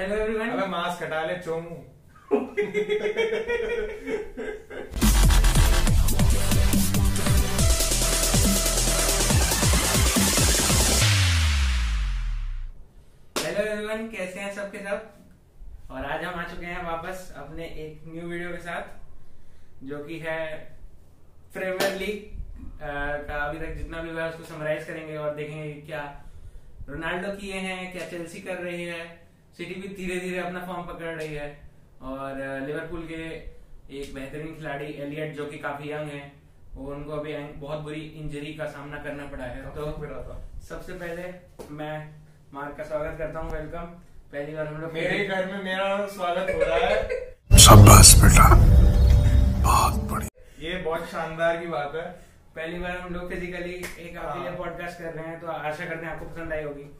[0.00, 1.74] Hello everyone अबे mask हटा ले चोमू
[13.36, 15.10] हेलो एवरीवन कैसे हैं सबके सब?
[15.90, 20.18] और आज हम आ चुके हैं वापस अपने एक न्यू वीडियो के साथ जो कि
[20.26, 20.40] है
[21.54, 22.18] प्रीमियर लीग
[22.82, 26.04] का अभी तक जितना भी हुआ है उसको समराइज करेंगे और देखेंगे क्या
[26.88, 29.19] रोनाल्डो किए हैं क्या चेल्सी कर रही है।
[29.56, 31.48] सिटी भी धीरे धीरे अपना फॉर्म पकड़ रही है।
[32.02, 32.36] और
[32.66, 33.22] लिवरपूल के
[34.00, 36.20] एक बेहतरीन खिलाड़ी एलियट जो कि काफ़ी यंग है
[36.74, 41.22] वो उनको अभी बहुत बुरी इंजरी का सामना करना पड़ा है। तो सबसे पहले
[41.70, 41.94] मैं
[42.54, 43.86] मार्क का स्वागत करता हूँ वेलकम
[44.32, 48.48] पहली बार हम लोग मेरे घर में मेरा स्वागत हो रहा है। शाबाश बेटा।
[49.64, 52.02] बहुत बढ़िया। ये बहुत शानदार की बात है।
[52.56, 53.74] पहली बार हम लोग फिजिकली
[54.06, 56.90] एक आपके लिए। पॉडकास्ट कर रहे हैं तो आशा करते हैं आपको पसंद आई होगी।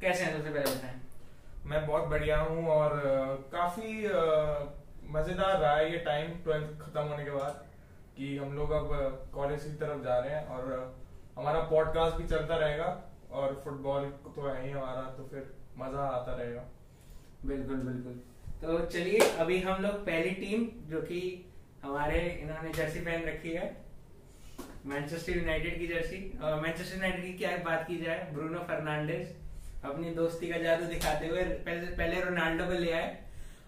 [0.00, 0.98] कैसे हैं सबसे पहले बताएँ?
[1.66, 2.94] मैं बहुत बढ़िया हूँ और
[3.52, 3.92] काफ़ी
[5.12, 7.64] मज़ेदार रहा है ये टाइम ट्वेल्थ खत्म होने के बाद
[8.16, 8.88] कि हम लोग अब
[9.34, 10.94] कॉलेज की तरफ़ जा रहे हैं और
[11.36, 12.88] हमारा पॉडकास्ट भी चलता रहेगा
[13.32, 16.64] और फुटबॉल तो है ही हमारा तो फिर मज़ा आता रहेगा।
[17.46, 18.20] बिल्कुल बिल्कुल।
[18.62, 21.20] तो चलिए, अभी हम लोग पहली टीम जो कि
[21.84, 23.68] हमारे इन्होंने जर्सी पहन रखी है
[24.86, 28.30] मैनचेस्टर यूनाइटेड की जर्सी मैनचेस्टर यूनाइटेड की क्या बात की जाए?
[28.32, 29.36] ब्रूनो फर्नांडिस
[29.84, 33.18] अपनी दोस्ती का जादू दिखाते हुए पहले पहले रोनाल्डो को ले आए।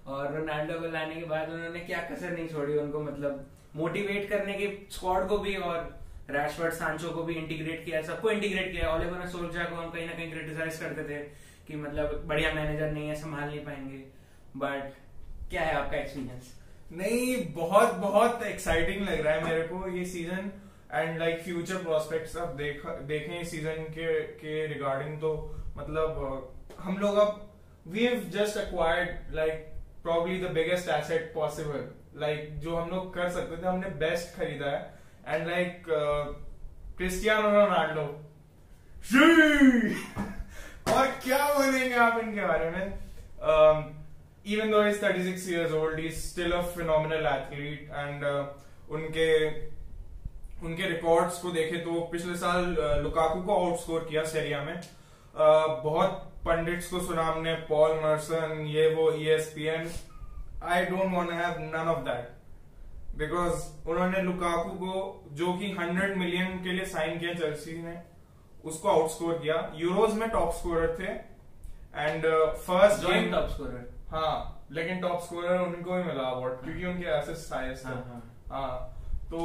[0.07, 3.47] और रोनाल्डो को लाने के बाद उन्होंने क्या कसर नहीं छोड़ी, उनको मतलब
[3.77, 5.79] मोटिवेट करने के स्क्वाड को भी और
[6.31, 10.13] रैशवर्ड सांचो को भी इंटीग्रेट किया, सबको इंटीग्रेट किया। ओलिवर सोल्जा को हम कहीं ना
[10.13, 11.19] कहीं क्रिटिसाइज करते थे
[11.69, 14.05] कि मतलब बढ़िया मैनेजर नहीं है, संभाल नहीं पाएँगे।
[14.57, 14.93] बट
[15.51, 16.53] क्या है आपका एक्सपीरियंस
[16.93, 20.51] नहीं, बहुत बहुत एक्साइटिंग लग रहा है मेरे को ये season
[20.93, 25.33] and like future prospects अब देख, देखें सीज़न के के रिगार्डिंग तो।
[25.77, 27.53] मतलब हम लोग अब
[27.87, 29.69] we have just acquired like
[30.03, 31.89] probably the biggest asset possible
[32.21, 34.81] like जो हम लोग कर सकते थे हमने बेस्ट खरीदा है.
[35.27, 35.85] And like
[36.97, 38.07] Cristiano Ronaldo.
[40.93, 42.85] और क्या बोलेंगे आप इनके बारे में?
[44.45, 48.41] Even though he's 36 years old, he's still a phenomenal athlete and uh,
[48.91, 49.27] उनके
[50.67, 52.65] उनके रिकॉर्ड्स को देखे तो पिछले साल
[53.03, 54.81] लुकाकू को आउटस्कोर किया सेरिया में।
[55.35, 59.89] बहुत पंडित्स को सुना हमने पॉल मर्सन ये वो E ESPN
[60.71, 64.95] I don't want have none of that because उन्होंने लुकाकू को
[65.41, 67.97] जो कि 100 मिलियन के लिए साइन किया चेल्सी ने
[68.65, 69.57] उसको आउटस्कोर किया.
[69.77, 71.13] यूरोज में टॉप स्कोरर थे.
[71.95, 72.25] And
[72.67, 77.53] first joint top scorer हाँ लेकिन टॉप स्कोरर उनको ही मिला अवार्ड क्योंकि उनके असिस्ट
[77.53, 78.79] हाईएस्ट थे। हाँ, हाँ।
[79.31, 79.39] तो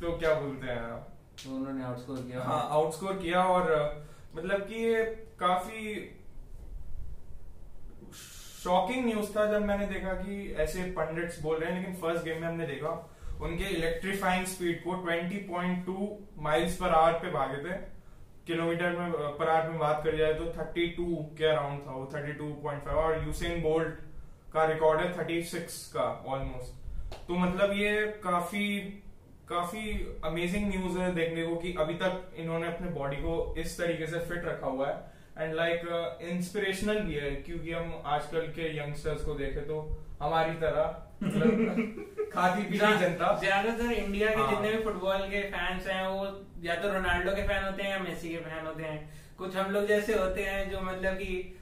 [0.00, 0.94] तो क्या बोलते हैं
[1.42, 3.82] तो उन्होंने आउटस्कोर किया। हाँ आउटस्कोर किया और अ,
[4.36, 5.04] मतलब कि ये
[5.40, 5.80] काफ़ी
[8.64, 12.40] शॉकिंग न्यूज़ था जब मैंने देखा कि ऐसे पंडित्स बोल रहे हैं, लेकिन फ़र्स्ट गेम
[12.40, 12.90] में हमने देखा,
[13.42, 16.08] उनके इलेक्ट्रीफाइंग स्पीड को 20.2
[16.42, 17.76] माइल्स पर आवर पे भागे थे।
[18.46, 22.96] किलोमीटर में पर आवर में बात करी जाए तो 32 के अराउंड था वो 32.5
[23.02, 23.94] और यूसेन बोल्ट
[24.54, 28.66] का रिकॉर्ड है 36 का ऑलमोस्ट तो मतलब ये काफ़ी
[29.48, 29.82] काफ़ी
[30.24, 34.18] अमेजिंग न्यूज़ है देखने को कि अभी तक इन्होंने अपने बॉडी को इस तरीके से
[34.20, 39.34] फिट रखा हुआ है। एंड लाइक इंस्पिरेशनल भी है क्योंकि हम आजकल के यंगस्टर्स को
[39.34, 39.80] देखे तो
[40.20, 45.86] हमारी तरह मतलब खाती पीती जनता। ज़्यादातर इंडिया के हाँ। जितने भी फुटबॉल के फैंस
[45.88, 46.24] हैं वो
[46.64, 48.98] या तो रोनाल्डो के फ़ैन होते हैं या मेसी के फ़ैन होते हैं।
[49.38, 51.58] कुछ हम लोग जैसे होते हैं जो मतलब कि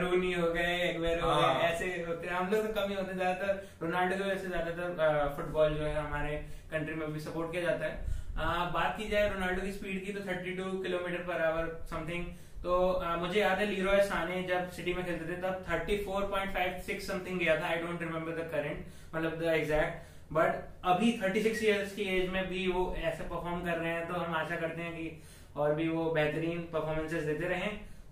[0.00, 2.94] रूनी हो गए एग्वेर हो हाँ। गए ऐसे होते हैं। हम लोग तो कम ही
[2.94, 6.36] होते हैं ज़्यादातर रोनाल्डो की वजह से ज़्यादातर फुटबॉल जो है हमारे
[6.72, 7.92] कंट्री में भी सपोर्ट किया जाता है।
[8.36, 12.24] अ, बात की जाए रोनाल्डो की स्पीड की तो 32 किलोमीटर पर आवर समथिंग
[12.64, 17.38] तो अ, मुझे याद है लीरॉय साने जब सिटी में खेलते थे तब 34.56 समथिंग
[17.40, 20.60] गया था। I don't remember the current मतलब द एग्जैक्ट बट
[20.92, 24.34] अभी 36 इयर्स की एज में भी वो ऐसे परफॉर्म कर रहे हैं तो हम
[24.34, 25.22] आशा करते हैं कि
[25.56, 27.70] और भी वो बेहतरीन परफॉर्मेंसेस देते रहें।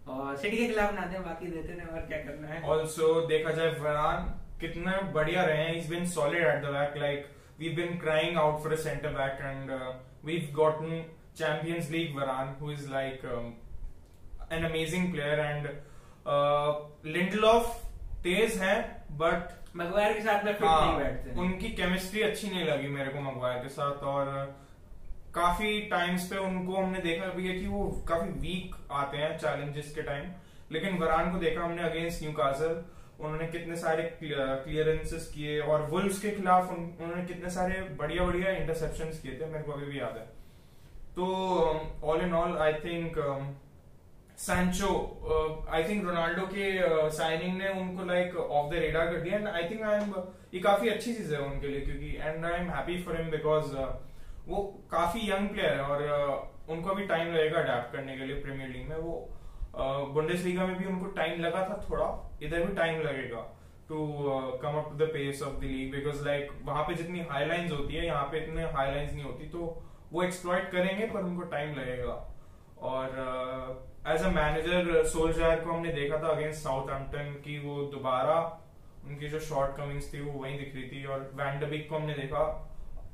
[0.08, 2.62] और सिटी के खिलाफ ना दें बाकी देते रहें और क्या करना है?
[2.70, 4.24] ऑल्सो देखा जाए वरान
[4.60, 7.26] कितने बढ़िया रहे हैं। Been solid at the back like
[7.60, 9.70] we been crying out for a centre back and
[10.24, 11.04] we gotten
[11.36, 13.24] Champions League Varane who is like
[14.52, 15.68] an amazing player and
[17.14, 17.76] Lindelof
[18.24, 18.74] तेज है
[19.22, 23.10] बट मगवायर के साथ में फिट नहीं बैठते हाँ, उनकी chemistry अच्छी नहीं लगी मेरे
[23.10, 24.28] को मगवायर के साथ और
[25.34, 29.94] काफ़ी टाइम्स पे उनको हमने देखा भी है कि वो काफ़ी वीक आते हैं चैलेंजेस
[29.94, 30.24] के टाइम
[30.72, 32.82] लेकिन वरान को देखा हमने अगेंस्ट न्यू काजल
[33.20, 38.50] उन्होंने कितने सारे क्लियरेंसेस किए और वुल्स के खिलाफ उन, उन्होंने कितने सारे बढ़िया बढ़िया
[38.52, 40.24] इंटरसेप्शन किए थे मेरे को अभी भी याद है.
[41.16, 41.24] तो
[42.04, 43.18] all in all I think
[44.38, 44.92] Sancho
[45.70, 46.70] I think Ronaldo के
[47.16, 49.38] साइनिंग uh, ने उनको लाइक ऑफ़ द रेडा कर दिया.
[49.38, 50.14] And I think I am
[50.54, 53.76] ये काफ़ी अच्छी चीज़ है उनके लिए क्योंकि and I am happy for him because
[54.46, 58.68] वो काफ़ी यंग प्लेयर है और उनको अभी टाइम लगेगा अडेप्ट करने के लिए प्रीमियर
[58.70, 59.28] लीग में। वो
[60.14, 62.06] बुंडेस लीगा में भी उनको टाइम लगा था थोड़ा,
[62.42, 63.40] इधर भी टाइम लगेगा
[63.88, 64.06] to
[64.62, 68.04] come up the pace of the league because like वहाँ पे जितनी हाईलाइंस होती है,
[68.06, 72.12] यहाँ पे इतने हाई हाईलाइंस नहीं होती तो वो एक्सप्लॉइट करेंगे पर उनको टाइम लगेगा।
[72.82, 73.08] और
[74.08, 78.36] एज अ मैनेजर सोल्जार को हमने देखा था अगेंस्ट साउथ एम्पटन की वो दोबारा,
[79.06, 82.44] उनकी जो शॉर्ट कमिंग्स थी वो वही दिख रही थी और वैंडबिक को हमने देखा।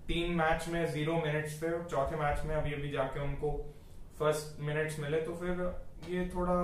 [0.08, 3.50] तीन मैच में ज़ीरो मिनट्स पे चौथे मैच में अभी अभी जाके उनको
[4.18, 5.60] फ़र्स्ट मिनट्स मिले तो फिर
[6.10, 6.54] ये थोड़ा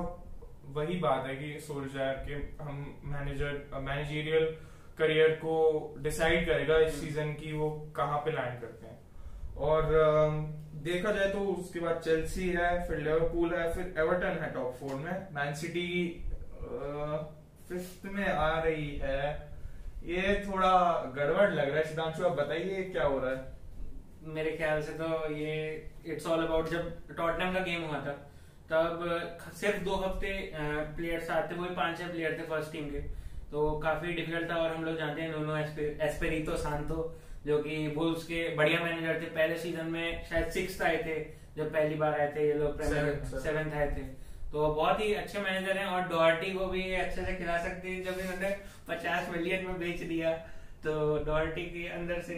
[0.75, 4.45] वही बात है कि सोल्जर के हम मैनेजर मैनेजरियल
[4.99, 5.55] करियर को
[5.99, 8.99] डिसाइड करेगा इस सीज़न की वो कहाँ पे लैंड करते हैं।
[9.69, 9.91] और
[10.85, 14.95] देखा जाए तो उसके बाद चेल्सी है फिर लिवरपूल है फिर एवर्टन है टॉप फोर
[14.95, 15.89] में। मैन सिटी
[17.69, 19.54] फिफ्थ में आ रही है।
[20.07, 20.71] ये थोड़ा
[21.17, 23.53] गड़बड़ लग रहा है सिद्धांशु आप बताइए क्या हो रहा है?
[24.35, 25.55] मेरे ख्याल से तो ये
[26.07, 28.13] इट्स ऑल अबाउट जब टॉटनम का गेम हुआ था
[28.71, 29.05] तब
[29.61, 30.33] सिर्फ़ दो हफ़्ते
[30.97, 33.01] प्लेयर्स आते वही पाँच छह प्लेयर थे फ़र्स्ट टीम के।
[33.51, 35.57] तो काफ़ी डिफ़िकल्ट था और हम लोग जानते हैं नोनो
[36.07, 36.97] एस्पेरितो सांतो
[37.47, 41.19] जो कि बुल्स के बढ़िया मैनेजर थे। पहले सीज़न में शायद सिक्स आए थे
[41.57, 44.05] जब पहली बार आए थे ये लोग सेवेंथ आए थे।
[44.55, 48.03] तो बहुत ही अच्छे मैनेजर हैं और डॉर्टी को भी अच्छे से खिला सकते हैं,
[48.05, 48.51] जब इन्होंने
[48.89, 50.31] पचास मिलियन में बेच दिया
[50.85, 50.93] तो
[51.27, 52.37] डॉर्टी के अंदर से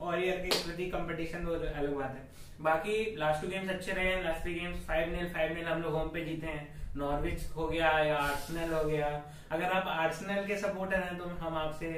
[0.00, 2.22] और ईयर के प्रति कंपटीशन वो अलग बात है।
[2.60, 5.82] बाकी लास्ट टू गेम्स अच्छे रहे हैं last three games five nil five nil हम
[5.82, 9.08] लोग होम पे जीते हैं। नॉर्विच हो गया या आर्सनल हो गया।
[9.52, 11.90] अगर आप आर्सनल के सपोर्टर हैं तो हम आपसे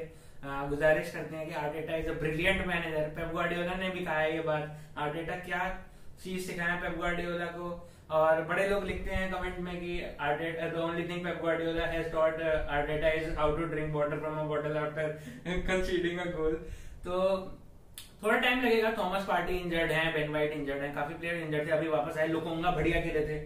[0.71, 4.35] गुजारिश करते हैं कि Arteta is a brilliant manager Pep Guardiola ने भी कहा है
[4.35, 5.69] ये बात। आर्टेटा क्या
[6.25, 7.71] चीज़ सिखाया पेप गार्डियोला को?
[8.11, 9.95] और बड़े लोग लिखते हैं कमेंट में कि
[10.83, 14.77] only thing Pep Guardiola has taught Arteta is how to drink water from a bottle
[14.79, 15.09] after
[15.67, 16.55] conceding a goal
[17.05, 17.21] तो
[18.23, 21.73] थोड़ा टाइम लगेगा थॉमस पार्टी इंजर्ड है बेन वाइट इंजर्ड है, काफ़ी प्लेयर इंजर्ड थे,
[21.73, 23.37] अभी वापस आए लोकोंगा बढ़िया खेले थे।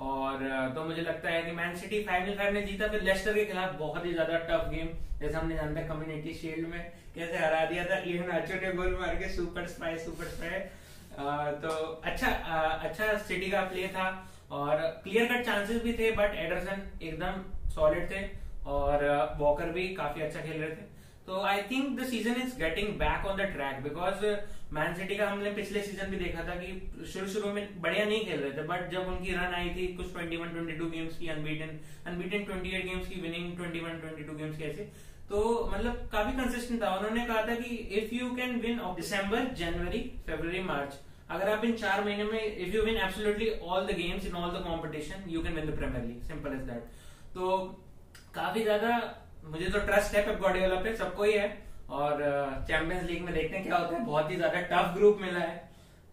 [0.00, 0.42] और
[0.74, 3.78] तो मुझे लगता है कि मैन सिटी फाइनल फाइव ने जीता, फिर लेस्टर के खिलाफ
[3.78, 4.88] बहुत ही ज़्यादा टफ गेम
[5.20, 9.14] जैसे हमने जानते है कम्युनिटी शील्ड में, कैसे हरा दिया था इवन अच्छे गोल मार
[9.16, 10.60] के सुपर स्पाई सुपर स्पाई
[11.62, 11.68] तो
[12.04, 12.28] अच्छा
[12.84, 14.06] अच्छा सिटी का प्ले था
[14.50, 18.22] और क्लियर कट चांसेस भी थे बट एडरसन एकदम सॉलिड थे
[18.68, 19.04] और
[19.38, 20.88] वॉकर भी काफ़ी अच्छा खेल रहे थे।
[21.26, 24.24] तो I think the season is getting back on the track because
[24.74, 28.24] Man City का हमने पिछले सीज़न भी देखा था कि शुरू शुरू में बढ़िया नहीं
[28.26, 31.78] खेल रहे थे बट जब उनकी रन आई थी कुछ 21 22 गेम्स की अनबीटन
[32.10, 34.88] अनबीटन 28 गेम्स की विनिंग 21 22 गेम्स की ऐसे।
[35.30, 35.40] तो
[35.72, 40.62] मतलब काफ़ी कंसिस्टेंट था। उन्होंने कहा था कि if you can win December January February
[40.64, 40.98] March
[41.30, 44.50] अगर आप इन चार महीने में if you win absolutely all the games in all
[44.50, 46.82] the competition you can win the Premier League simple as that
[47.34, 47.56] तो
[48.34, 48.90] काफ़ी ज़्यादा,
[49.44, 51.48] मुझे तो ट्रस्ट है पेप गार्डियोला पे, सबको ही है।
[51.90, 52.20] और
[52.68, 55.54] चैंपियंस लीग में देखते हैं क्या होता है। बहुत ही ज़्यादा टफ ग्रुप मिला है।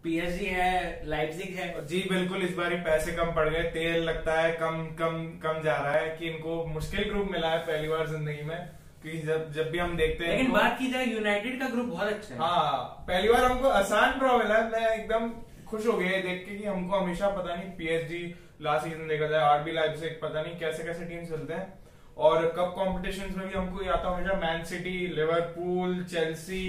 [0.02, 4.52] पीएसजी है लाइप्जिग है। जी, बिल्कुल, इस बार पैसे कम पड़ गए। तेल लगता है,
[4.54, 8.42] कम कम कम जा रहा है कि इनको मुश्किल ग्रुप मिला है पहली बार ज़िंदगी
[8.42, 8.58] में।
[9.02, 12.08] क्योंकि जब जब भी हम देखते हैं लेकिन बात की जाए यूनाइटेड का ग्रुप बहुत
[12.08, 15.30] अच्छा है। हाँ पहली बार हमको आसान ड्रॉ मिला मैं एकदम
[15.68, 18.22] खुश हो गया देख के कि हमको हमेशा पता नहीं पीएसजी
[18.62, 21.66] लास्ट सीज़न देखा जाए आरबी लाइव पता नहीं कैसे कैसे टीम चलते हैं।
[22.18, 26.64] और कप कॉम्पिटिशन में भी हमको ये आता हमेशा Man City Liverpool Chelsea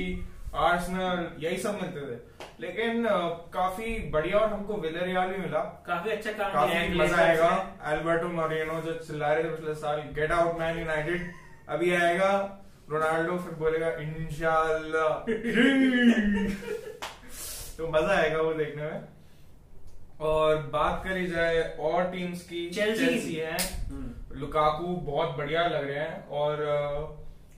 [0.65, 2.17] Arsenal यही सब मिलते थे।
[2.61, 3.05] लेकिन
[3.53, 7.51] काफ़ी बढ़िया और हमको विलरियाल भी मिला। काफ़ी अच्छा काम काफ़ी मज़ा आएगा।
[7.91, 11.31] एल्बर्टो मोरिनो जो चिल्ला रहे थे पिछले साल गेट आउट मैन यूनाइटेड
[11.69, 12.31] अभी आएगा
[12.89, 15.13] रोनाल्डो फिर बोलेगा इंशाल्लाह।
[17.77, 19.01] तो मज़ा आएगा वो देखने में।
[20.27, 23.57] और बात करी जाए और टीम्स की चेल्सी है।
[24.35, 26.55] लुकाकू बहुत बढ़िया लग रहे हैं और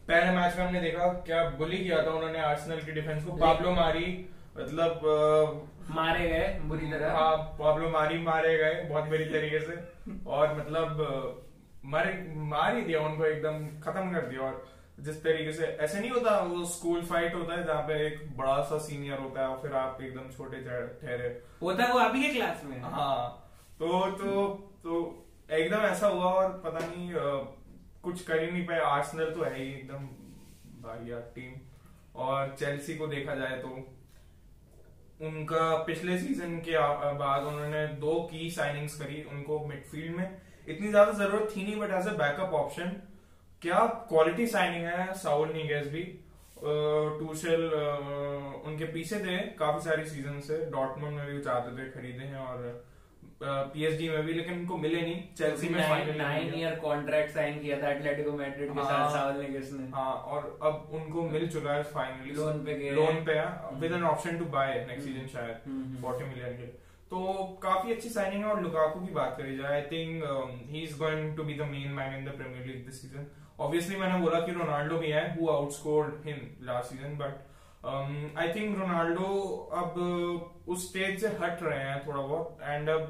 [0.07, 3.71] पहले मैच में हमने देखा क्या बुली किया था उन्होंने आर्सेनल की डिफेंस को। पाब्लो
[3.71, 4.05] मारी
[4.57, 4.93] मतलब
[5.91, 9.75] मारे गए बुरी तरह। हाँ पाब्लो मारी मारे गए बहुत बुरी तरीके से।
[10.27, 10.89] और मतलब
[11.85, 12.13] मारे
[12.47, 14.65] मार ही दिया उनको एकदम खत्म कर दिया। और
[14.99, 18.61] जिस तरीके से ऐसे नहीं होता वो स्कूल फाइट होता है जहाँ पे एक बड़ा
[18.63, 20.57] सा सीनियर होता है और फिर आप एकदम छोटे
[21.01, 21.29] ठहरे
[21.61, 24.45] होता है वो आप ही के क्लास में। हाँ तो तो
[24.83, 24.99] तो
[25.51, 27.37] एकदम ऐसा हुआ और पता नहीं आ,
[28.03, 30.05] कुछ कर ही नहीं पाए। आर्सेनल तो है ही एकदम
[30.83, 31.53] बढ़िया टीम
[32.21, 33.67] और चेल्सी को देखा जाए तो
[35.21, 36.77] उनका पिछले सीज़न के
[37.17, 41.91] बाद उन्होंने दो की साइनिंग्स करी उनको मिडफील्ड में। इतनी ज़्यादा ज़रूरत थी नहीं but
[41.99, 42.91] as a backup option
[43.61, 45.13] क्या क्वालिटी साइनिंग है?
[45.15, 46.03] साउल नीगेस भी
[47.19, 47.63] टूशल
[48.67, 52.89] उनके पीछे थे काफ़ी सारी सीज़न से। डॉटमंड में भी चाहते थे खरीदे हैं और
[53.43, 55.79] पीएसडी में भी लेकिन उनको मिले नहीं। चेल्सी में
[56.17, 60.13] नाइन ईयर कॉन्ट्रैक्ट साइन किया था एटलेटिको मैड्रिड के साथ हाँ। सावल नेगेस ने। हाँ
[60.13, 64.03] और अब उनको मिल चुका है फाइनली Loan पे गए लोन पे है। With an
[64.11, 66.67] option to buy next season शायद हम्म, हम्म। 40 मिलियन के।
[67.11, 70.23] तो काफ़ी अच्छी साइनिंग है और लुकाकू की बात करी जाए I think
[70.69, 73.25] he is going to be the main man in the Premier League this season
[73.59, 78.79] obviously मैंने बोला कि रोनाल्डो भी है who outscored him last season but I think
[78.79, 79.25] Ronaldo
[79.73, 79.99] अब
[80.67, 83.07] उस स्टेज से हट रहे हैं थोड़ा बहुत एंड अब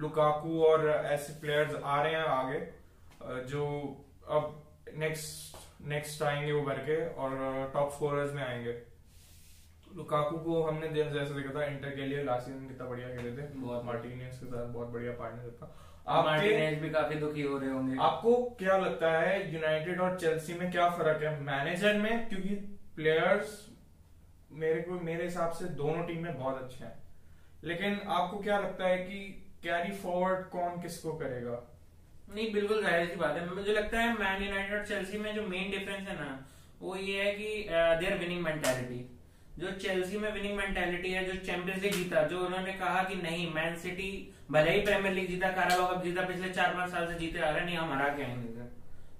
[0.00, 3.64] लुकाकू और ऐसे प्लेयर्स आ रहे हैं आगे uh, जो
[4.30, 4.62] अब
[4.96, 5.56] नेक्स्ट
[5.88, 7.36] नेक्स्ट आएँगे उभर के और
[7.74, 8.72] टॉप स्कोरर्स में आएँगे।
[9.98, 13.46] लुकाकू को हमने जैसे देखा था इंटर के लिए लास्ट सीज़न कितना बढ़िया खेले थे।
[13.56, 15.74] बहुत। मार्टिनेज के साथ बहुत बढ़िया पार्टनरशिप था।
[16.08, 20.54] आपके मार्टिनेज भी काफ़ी दुखी हो रहे होंगे। आपको क्या लगता है यूनाइटेड और चेल्सी
[20.54, 21.40] में क्या फ़र्क है?
[21.42, 22.54] मैनेजर में क्योंकि
[22.96, 23.66] प्लेयर्स
[24.52, 26.94] मेरे को मेरे हिसाब से दोनों टीमें बहुत अच्छे हैं।
[27.64, 29.18] लेकिन आपको क्या लगता है कि
[29.62, 31.60] कैरी फॉरवर्ड कौन किसको करेगा?
[32.34, 35.42] नहीं बिल्कुल ज़ाहिर सी बात है। मुझे लगता है मैन यूनाइटेड और चेल्सी में जो
[35.46, 36.32] मेन डिफरेंस है ना
[36.80, 38.98] वो ये है कि देयर विनिंग मेंटालिटी
[39.58, 43.52] जो चेल्सी में विनिंग मेंटेलिटी है, जो चैंपियंस लीग जीता, जो उन्होंने कहा कि नहीं
[43.54, 44.10] मैन सिटी
[44.50, 47.50] भले ही प्रीमियर लीग जीता काराबा कप जीता, पिछले चार पाँच साल से जीते आ
[47.50, 48.66] रहे नहीं, हम हरा के आएँगे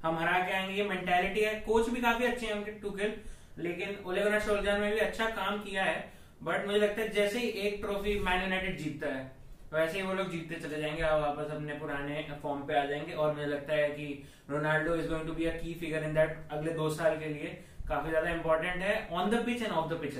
[0.02, 3.14] हम हरा के आएँगे, ये मेंटालिटी है। कोच भी काफ़ी अच्छे हैं उनके टूकेल
[3.58, 5.96] लेकिन ओलेगुनर सोल्जर में भी अच्छा काम किया है
[6.42, 9.30] बट मुझे लगता है जैसे ही एक ट्रॉफी मैन यूनाइटेड जीतता है,
[9.72, 13.12] वैसे ही वो लोग जीतते चले जाएँगे और वापस अपने पुराने फॉर्म पे आ जाएँगे,
[13.12, 14.06] और मुझे लगता है कि
[14.50, 17.58] Ronaldo is going to be a key figure in that अगले दो साल के लिए।
[17.88, 20.14] काफ़ी ज़्यादा इंपॉर्टेंट है on the pitch and off the pitch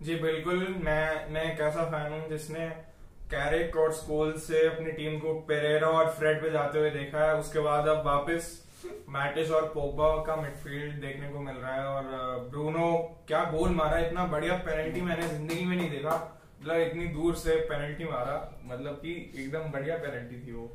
[0.00, 2.68] जी, बिल्कुल, मैं मैं एक ऐसा फ़ैन हूँ जिसने
[3.30, 7.34] कैरिक और स्कोल से अपनी टीम को पेरेरा और फ्रेड पे जाते हुए देखा है।
[7.38, 8.56] उसके बाद अब वापस
[9.10, 12.90] मैटिस और पोगबा का मिडफील्ड देखने को मिल रहा है और ब्रूनो
[13.28, 16.16] क्या गोल मारा इतना बढ़िया पेनल्टी मैंने ज़िंदगी में नहीं देखा।
[16.60, 18.36] मतलब इतनी दूर से पेनल्टी मारा।
[18.66, 20.66] मतलब कि एकदम बढ़िया पेनल्टी थी वो।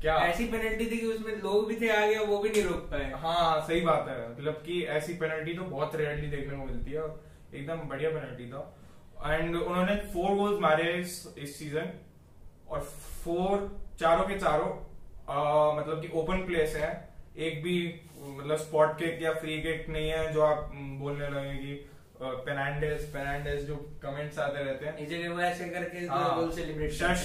[0.00, 0.14] क्या?
[0.24, 3.10] ऐसी पेनल्टी थी कि उसमें लोग भी थे आगे और वो भी नहीं रोक पाए।
[3.16, 7.04] हाँ सही बात है। मतलब कि ऐसी पेनल्टी तो बहुत रेयरली देखने को मिलती है।
[7.54, 11.92] एकदम बढ़िया पेनल्टी था। एंड उन्होंने फोर गोल्स मारे इस इस सीज़न
[12.68, 12.80] और
[13.24, 13.68] फोर
[14.00, 14.70] चारों के चारों
[15.28, 16.90] आ, मतलब कि ओपन प्लेस है।
[17.38, 17.76] एक भी
[18.22, 21.74] मतलब स्पॉट किक या फ्री किक नहीं है जो आप बोलने लगे कि
[22.22, 27.24] पेनांडेस पेनांडेस जो कमेंट्स आते रहते हैं। इस वो ऐसे करके goal celebrate shh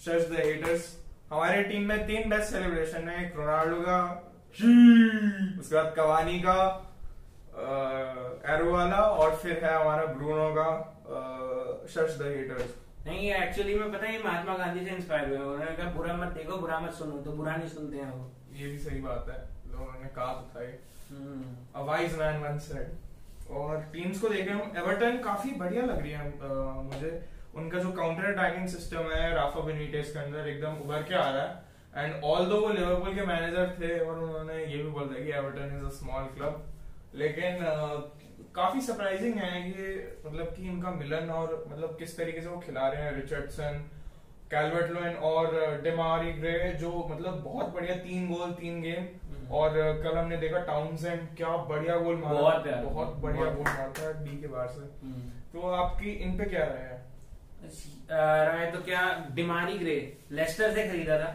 [0.00, 0.96] shh the haters
[1.32, 3.98] हमारे टीम में तीन बेस्ट सेलिब्रेशन है एक रोनाल्डो का
[5.60, 6.58] उसके बाद कवानी का
[8.54, 10.68] एरो वाला और फिर है हमारा ब्रूनो का
[11.88, 12.74] शश द हेटर्स
[13.06, 16.28] नहीं ये एक्चुअली में पता है महात्मा गांधी से इंस्पायर हुए उन्होंने कहा बुरा मत
[16.28, 19.38] देखो बुरा मत सुनो। तो बुरा नहीं सुनते हैं वो। ये भी सही बात है।
[19.72, 20.78] लोगों ने कहा तो था ये।
[21.76, 26.10] A wise man once said और टीम्स को देखे हम। एवर्टन काफ़ी बढ़िया लग रही
[26.10, 31.02] है अ, मुझे। उनका जो काउंटर अटैकिंग सिस्टम है राफा बेनिटेस के अंदर एकदम उभर
[31.02, 34.82] के आ रहा है। एंड ऑल दो वो लिवरपूल के मैनेजर थे और उन्होंने ये
[34.82, 36.64] भी बोल दिया कि Everton is a small club
[37.14, 37.86] लेकिन अ,
[38.54, 42.88] काफ़ी सरप्राइजिंग है ये मतलब कि इनका मिलन और मतलब किस तरीके से वो खिला
[42.88, 43.84] रहे हैं रिचर्डसन
[44.50, 49.06] कैल्वर्ट लोइन और डेमारी ग्रे जो मतलब बहुत बढ़िया तीन गोल तीन गेम
[49.48, 49.70] और
[50.04, 54.40] कल हमने देखा टाउनसेंड क्या बढ़िया गोल मारा। बहुत। बहुत बढ़िया गोल मारता है डी
[54.40, 57.07] के बाहर से। हम्म। तो आपकी इन पे क्या राय है?
[57.62, 60.18] राय तो क्या डिमारी ग्रे?
[60.32, 61.30] लेस्टर से खरीदा था।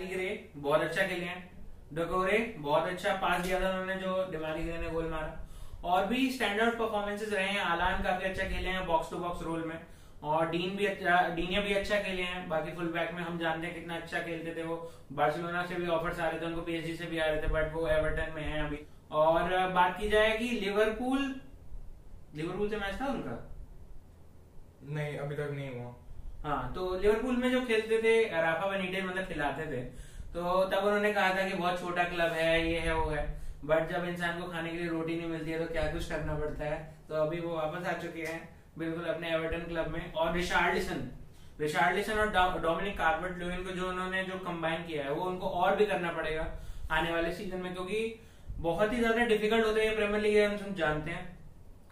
[0.00, 1.50] ग्रे, बहुत अच्छा खेले हैं।
[1.92, 5.38] डकोरे बहुत अच्छा पास दिया था उन्होंने जो डिमारी ग्रे ने गोल मारा।
[5.84, 9.64] और भी स्टैंडर्ड परफॉर्मेंसेस रहे हैं। आलान काफ़ी अच्छा खेले हैं बॉक्स टू बॉक्स रोल
[9.64, 9.78] में।
[10.22, 13.66] और डीन भी अच्छा डीनिया भी अच्छा खेले हैं। बाकी फुल बैक में हम जानते
[13.66, 16.96] हैं कितना अच्छा खेलते थे वो। बार्सिलोना से भी ऑफर्स आ रहे थे, उनको पीएसजी
[16.96, 18.78] से भी आ रहे थे बट वो एवर्टन में है अभी।
[19.12, 21.34] और बात की जाए कि लिवरपूल
[22.34, 23.51] लिवरपूल से मैच था उनका?
[24.82, 25.94] नहीं, अभी तक नहीं हुआ।
[26.44, 29.82] हाँ तो लिवरपूल में जो खेलते थे राफा बेनिटेज मतलब खिलाते थे
[30.32, 33.24] तो तब उन्होंने कहा था कि बहुत छोटा क्लब है, ये है, वो है।
[33.64, 36.34] बट जब इंसान को खाने के लिए रोटी नहीं मिलती है तो क्या कुछ करना
[36.36, 36.78] पड़ता है?
[37.08, 38.48] तो अभी वो वापस आ चुके हैं,
[38.78, 41.08] बिल्कुल अपने एवर्टन क्लब में। और रिशार्लिसन
[41.60, 45.76] रिशार्लिसन और डोमिनिक कार्बर्ट लुइन को जो उन्होंने जो कंबाइन किया है, वो उनको और
[45.76, 46.46] भी करना पड़ेगा
[46.90, 48.20] आने वाले सीज़न में, क्योंकि
[48.58, 51.38] बहुत ही ज़्यादा डिफ़िकल्ट होते हैं प्रीमियर लीग हम जानते हैं।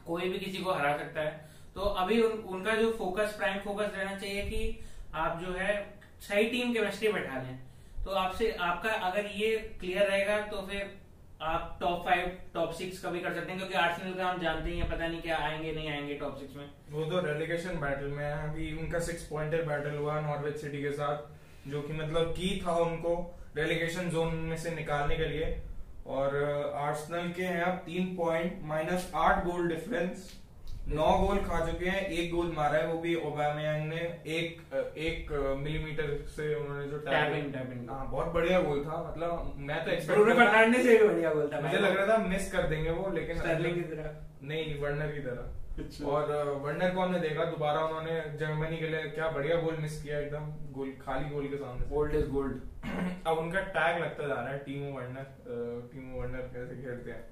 [0.06, 3.90] कोई भी किसी को हरा सकता है। तो अभी उन, उनका जो फोकस प्राइम फोकस
[3.96, 4.80] रहना चाहिए कि
[5.14, 5.74] आप जो है
[6.20, 7.58] सही टीम केमिस्ट्री बैठा लें।
[8.04, 10.98] तो आपसे आपका अगर ये क्लियर रहेगा तो फिर
[11.42, 14.70] आप टॉप फाइव टॉप सिक्स का भी कर सकते हैं क्योंकि आर्सेनल का हम जानते
[14.70, 18.24] हैं पता नहीं क्या आएँगे नहीं आएँगे टॉप सिक्स में। वो तो रेलिगेशन बैटल में
[18.24, 22.50] है अभी उनका सिक्स पॉइंटर बैटल हुआ नॉर्वेज सिटी के साथ जो कि मतलब की
[22.66, 23.14] था उनको
[23.56, 25.62] रेलिगेशन जोन में से निकालने के लिए।
[26.06, 26.36] और
[26.78, 30.28] आर्सेनल के हैं अब तीन पॉइंट माइनस आठ गोल डिफरेंस
[30.90, 34.00] नौ गोल खा चुके हैं एक गोल मारा है वो भी ओबामयांग ने
[34.37, 34.75] एक
[35.09, 35.30] एक
[35.61, 37.85] मिलीमीटर से उन्होंने जो Tapping, tapping.
[37.90, 41.61] हाँ बहुत बढ़िया गोल था मतलब मैं तो expect ब्रूनो से भी बढ़िया गोल था
[41.61, 44.18] मुझे लग रहा था मिस कर देंगे वो लेकिन स्टर्लिंग की तरह।
[44.50, 46.32] नहीं वर्नर की तरह। अच्छा। और
[46.62, 50.50] वर्नर को हमने देखा दोबारा उन्होंने जर्मनी के लिए क्या बढ़िया गोल मिस किया एकदम
[50.78, 52.61] गोल खाली गोल के सामने गोल्ड इज़ गोल्ड
[53.26, 55.26] अब उनका टैग लगता जा रहा है टीमो वर्नर
[55.92, 57.23] टीमो वर्नर कैसे खेलते हैं।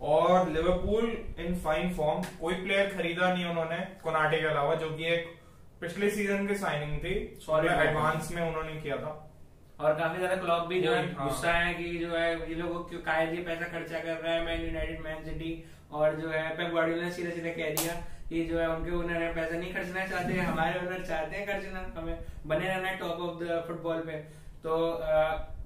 [0.00, 1.04] और लिवरपूल
[1.38, 5.34] इन फाइन फॉर्म कोई प्लेयर खरीदा नहीं उन्होंने कोनाटे के अलावा जो कि एक
[5.80, 7.14] पिछले सीज़न की साइनिंग थी।
[7.46, 9.22] Solid एडवांस में उन्होंने किया था।
[9.80, 12.88] और काफ़ी ज़्यादा क्लब भी जो है हाँ। गुस्सा है कि जो है ये लोग
[12.90, 15.52] क्यों कायद ये पैसा खर्चा कर रहा है मैन यूनाइटेड मैन सिटी
[15.92, 17.94] और जो है पेप गार्डियोला ने सीधे सीधे कह दिया
[18.28, 21.84] कि जो है उनके ओनर है पैसा नहीं खर्चना चाहते हमारे ओनर चाहते हैं खर्चना
[21.98, 24.16] हमें बने रहना है टॉप ऑफ़ द फुटबॉल पे।
[24.64, 24.78] तो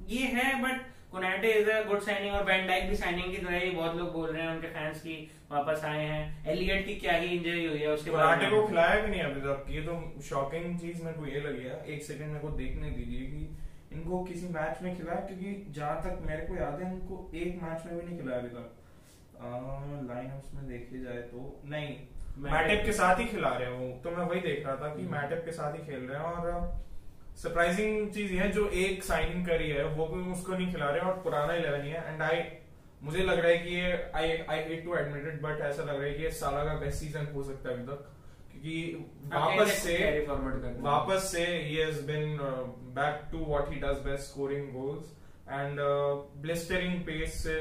[0.08, 0.82] ये है but
[1.12, 4.12] Konate is a good signing और वैन डाइक भी साइनिंग की तरह ही बहुत लोग
[4.12, 5.14] बोल रहे हैं उनके फैंस की
[5.50, 9.10] वापस आए हैं। एलियट की क्या ही इंजरी हुई है उसके बाद को खिलाया भी
[9.10, 9.96] नहीं अभी तक। ये तो
[10.28, 13.48] शॉकिंग चीज़ मेरे को ये लगी है एक सेकंड मेरे को देखने दीजिए कि
[13.92, 17.86] इनको किसी मैच में खिलाया क्योंकि जहाँ तक मेरे को याद है इनको एक मैच
[17.86, 18.76] में भी नहीं खिलाया अभी तक।
[20.10, 21.96] लाइन में देखी जाए तो नहीं।
[22.44, 25.02] मैटिप के साथ ही खिला रहे हैं वो। तो मैं वही देख रहा था कि
[25.08, 26.88] मैटिप के साथ ही खेल रहे हैं और
[27.42, 31.20] सरप्राइजिंग चीज़ है जो एक साइनिंग करी है वो भी उसको नहीं खिला रहे और
[31.24, 32.42] पुराना इलेवन ही है। एंड आई
[33.02, 35.94] मुझे लग रहा है कि ये I I hate to admit it but ऐसा लग
[35.94, 38.08] रहा है कि ये साला का बेस्ट सीज़न हो सकता है अभी तक।
[38.50, 38.74] क्योंकि
[39.34, 39.96] वापस से
[40.80, 41.44] वापस से
[42.06, 42.64] been uh,
[42.98, 45.06] back to what he does best scoring goals
[45.58, 47.56] and uh, blistering pace से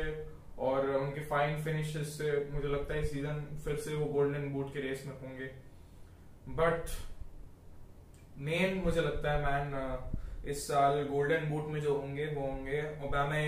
[0.67, 4.79] और उनके फाइन फिनिशेस से मुझे लगता है सीज़न फिर से वो गोल्डन बूट के
[4.88, 5.45] रेस में होंगे।
[6.59, 6.98] बट
[8.48, 13.39] मेन मुझे लगता है मैन इस साल गोल्डन बूट में जो होंगे वो होंगे ओबामा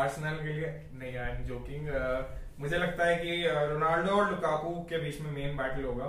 [0.00, 0.68] आर्सेनल के लिए
[0.98, 1.88] नहीं आई एम जोकिंग
[2.60, 3.36] मुझे लगता है कि
[3.72, 6.06] रोनाल्डो और लुकाकू के बीच में मेन बैटल होगा।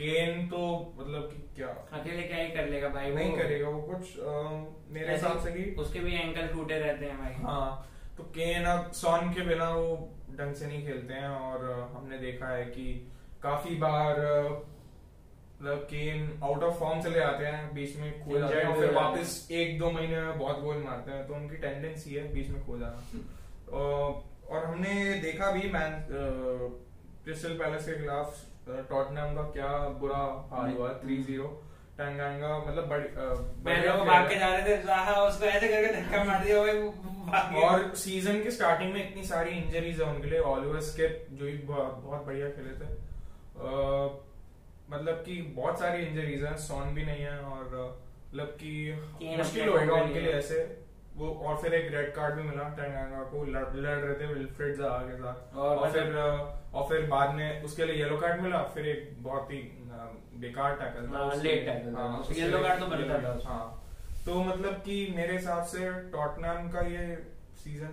[0.00, 0.60] केन तो
[0.98, 1.68] मतलब कि क्या?
[1.98, 4.32] अकेले क्या ही कर लेगा भाई नहीं वो करेगा वो कुछ अ,
[4.94, 8.90] मेरे हिसाब से कि उसके भी एंकल टूटे रहते हैं भाई। हाँ तो केन अब
[9.02, 9.86] सॉन के बिना वो
[10.38, 11.64] ढंग से नहीं खेलते हैं और
[11.96, 12.86] हमने देखा है कि
[13.42, 14.16] काफ़ी बार
[15.60, 19.48] मतलब केन आउट ऑफ़ फॉर्म चले आते हैं बीच में खो जाते हैं फिर वापस
[19.52, 22.78] एक दो महीने में बहुत गोल मारते हैं तो उनकी टेंडेंसी है बीच में खो
[22.78, 23.02] जाना।
[24.50, 25.98] और हमने देखा भी मैन
[27.24, 28.40] क्रिस्टल पैलेस के खिलाफ
[28.88, 29.68] टॉटनहम का क्या
[30.00, 31.48] बुरा हाल हुआ थ्री ज़ीरो
[31.98, 33.04] टंगांगा मतलब बड़ी
[33.76, 37.94] खेला भाग के जा रहे थे जाहा उसको ऐसे करके धक्का मार दिया भाई। और
[37.96, 42.48] सीज़न के स्टार्टिंग में इतनी सारी इंजरीज है उनके लिए। ऑलिवर स्किप जो बहुत बढ़िया
[42.56, 42.88] खेले थे।
[44.90, 48.92] मतलब कि बहुत सारी इंजरीज हैं सॉन भी नहीं है और मतलब कि
[49.38, 50.80] मुश्किल होएगा उनके लिए ऐसे।
[51.16, 54.76] वो और फिर एक रेड कार्ड भी मिला टंगांगा को लड़, लड़ रहे थे विल्फ्रेड
[54.76, 56.16] जाहा के साथ। और और, मतलब- फिर
[56.74, 59.56] और फिर बाद में उसके लिए येलो कार्ड मिला फिर एक बहुत ही
[60.36, 61.18] बेकार टैकल था
[62.18, 63.88] उसके yellow लिए card तो बनता था। हाँ।
[64.26, 67.26] तो मतलब कि मेरे हिसाब से टॉटनहम का ये
[67.56, 67.90] सीज़न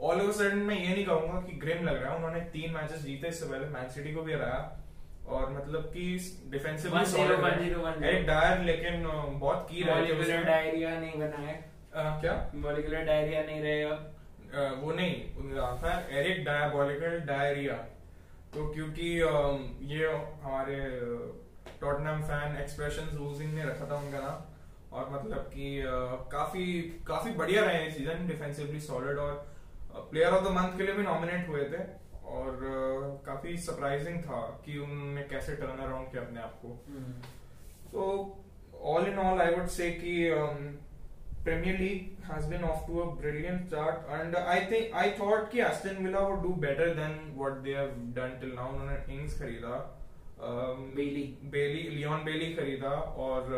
[0.00, 3.00] ऑल ओवर सडन मैं ये नहीं कहूँगा कि ग्रिम लग रहा है। उन्होंने तीन मैचेस
[3.00, 4.83] जीते इससे पहले मैन सिटी को भी हराया।
[5.26, 6.04] और मतलब कि
[6.50, 9.06] डिफेंसिवली 1-0, 1-0, 1-0 एरिक डायर लेकिन
[9.38, 11.54] बहुत की रहे थे मॉलिक्यूलर डायरिया नहीं बना है
[11.94, 12.34] अ, क्या?
[12.54, 15.14] मॉलिक्यूलर डायरिया नहीं रहेगा अ, वो नहीं
[15.84, 17.74] है एरिक डायबोलिकल डायरिया
[18.54, 19.08] तो क्योंकि
[19.94, 20.06] ये
[20.42, 20.76] हमारे
[21.80, 24.52] टॉटनहम फ़ैन एक्सप्रेशन यूजिंग ने रखा था उनका नाम।
[24.96, 25.82] और मतलब कि
[26.32, 26.64] काफ़ी
[27.06, 29.32] काफ़ी बढ़िया रहे सीज़न डिफेंसिवली सॉलिड और
[30.10, 31.82] प्लेयर ऑफ़ द मंथ के लिए भी नॉमिनेट हुए थे।
[32.32, 36.76] और अ, काफ़ी सरप्राइजिंग था कि उन्होंने कैसे टर्न अराउंड किया अपने आप को
[37.92, 38.04] So,
[38.92, 40.62] all in all, I would say कि um,
[41.44, 45.60] Premier League has been off to a brilliant start, and I think I thought कि
[45.66, 48.68] Aston Villa would do better than what they have done till now.
[48.72, 49.74] उन्होंने Ings खरीदा,
[50.48, 51.26] um, Bailey.
[51.52, 52.90] Bailey Leon Bailey खरीदा
[53.26, 53.52] और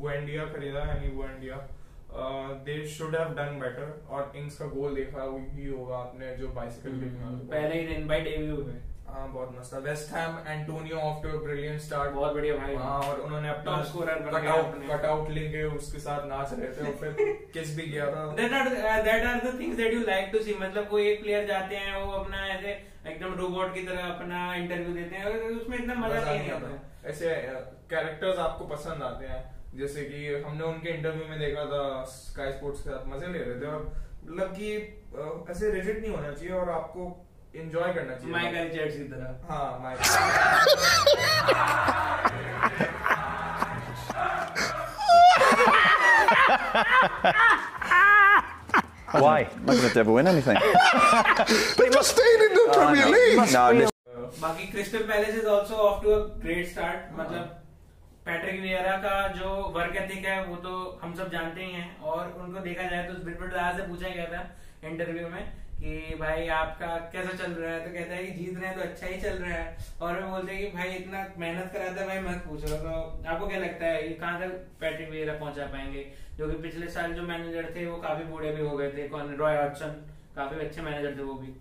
[0.00, 1.56] Buendia खरीदा यानी Buendia
[2.16, 5.22] they should have done better और Ings का गोल देखा
[5.52, 9.72] ही होगा आपने जो बाइसिकल हम्म, पहले ही दिन बाई डेब्यू में हाँ बहुत मस्त
[9.74, 13.74] था। West Ham Antonio off to brilliant start बहुत बढ़िया भाई। हाँ और उन्होंने अपना
[13.90, 17.12] scorer बन गया कटआउट अपने। कटआउट लेके उसके साथ नाच रहे थे और फिर
[17.54, 20.42] किस भी गया था। That are uh, that are the things that you like to
[20.46, 22.70] see मतलब कोई एक प्लेयर जाते हैं वो अपना ऐसे
[23.12, 27.08] एकदम रोबोट की तरह अपना इंटरव्यू देते हैं और उसमें इतना मज़ा नहीं आता। आता।
[27.08, 27.34] ऐसे
[27.90, 29.42] कैरेक्टर्स आपको पसंद आते हैं।
[29.78, 31.82] जैसे कि हमने उनके इंटरव्यू में देखा था
[32.14, 33.82] स्काई स्पोर्ट्स के साथ मज़े ले रहे थे और
[34.24, 34.72] मतलब कि
[35.52, 37.08] ऐसे रिजिड नहीं होना चाहिए और आपको
[37.56, 41.12] एंजॉय करना चाहिए माइकल जेट्स की तरह हाँ Michael
[49.14, 49.48] Why?
[49.64, 50.56] Not going to ever win anything.
[50.56, 53.52] They just stayed in the Premier League.
[53.52, 53.90] No, this-
[54.42, 57.12] बाकी Crystal Palace is also off to a great start.
[57.18, 57.63] मतलब
[58.26, 60.70] पैट्रिक वियरा का जो work ethic है वो तो
[61.02, 64.88] हम सब जानते ही हैं। और उनको देखा जाए तो बिटबिट से पूछा गया था
[64.88, 65.44] इंटरव्यू में
[65.76, 67.80] कि भाई आपका कैसा चल रहा है?
[67.86, 70.30] तो कहता है कि जीत रहे हैं तो अच्छा ही चल रहा है। और वो
[70.30, 73.58] बोलते हैं कि भाई इतना मेहनत कराता है भाई मत पूछ रहा। तो आपको क्या
[73.58, 76.06] लगता है ये कहाँ तक पैट्रिक वियरा पहुँचा पाएँगे?
[76.38, 79.34] जो कि पिछले साल जो मैनेजर थे वो काफ़ी बूढ़े भी हो गए थे। कौन?
[79.36, 79.90] रॉय हॉटसन
[80.36, 81.52] काफ़ी अच्छे मैनेजर थे वो भी।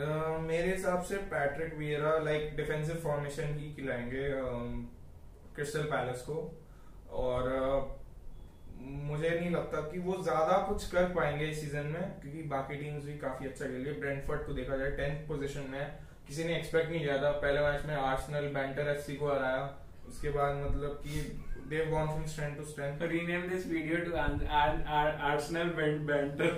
[0.00, 4.28] अह, मेरे हिसाब से Patrick Vieira like defensive formation ही खिलाएँगे।
[5.54, 6.36] क्रिस्टल पैलेस को।
[7.22, 7.50] और
[8.80, 13.04] मुझे नहीं लगता कि वो ज़्यादा कुछ कर पाएँगे इस सीज़न में क्योंकि बाकी टीम्स
[13.04, 15.84] भी काफ़ी अच्छा खेल रही है। ब्रेंटफोर्ड को देखा जाए टेंथ पोजीशन में
[16.26, 19.62] किसी ने एक्सपेक्ट नहीं किया था। पहले मैच में आर्सेनल बैंटर एफसी को हराया।
[20.08, 21.20] उसके बाद मतलब कि
[21.68, 24.12] they've gone from strength to strength rename this video to
[25.30, 25.68] Arsenal
[26.08, 26.52] banter.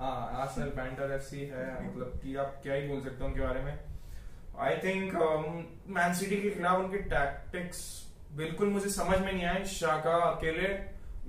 [0.00, 3.60] हाँ आर्सेनल बैंटर एफसी है। मतलब कि आप क्या ही बोल सकते हो उनके बारे
[3.62, 3.78] में।
[4.58, 5.14] आई थिंक
[5.88, 7.78] मैन सिटी के खिलाफ उनके टैक्टिक्स
[8.32, 10.68] बिल्कुल मुझे समझ में नहीं आए शाका अकेले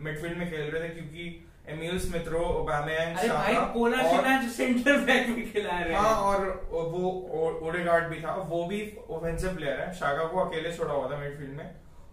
[0.04, 1.26] मिडफील्ड में खेल रहे थे क्योंकि
[1.70, 6.46] Emile Smith Rowe Aubameyang Xhaka Cola और- जो सेंटर बैक में खिला रहे हाँ। हैं और
[6.72, 7.12] वो
[7.68, 11.58] ओडेगार्ड भी था वो भी ऑफेंसिव प्लेयर है। शाका को अकेले छोड़ा हुआ था मिडफील्ड
[11.58, 11.70] में।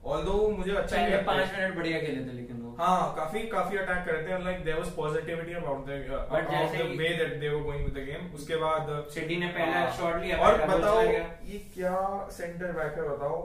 [0.07, 3.77] ऑल्दो मुझे अच्छा नहीं लगता पाँच मिनट बढ़िया खेले थे लेकिन वो। हाँ काफ़ी काफ़ी
[3.79, 7.35] अटैक कर रहे थे like there was positivity about the about जैसे ही- way that
[7.41, 10.63] they were going with the game उसके बाद सिटी ने पहला हाँ, शॉट लिया और
[10.69, 11.97] बताओ ये क्या
[12.39, 13.43] सेंटर बैक है बताओ।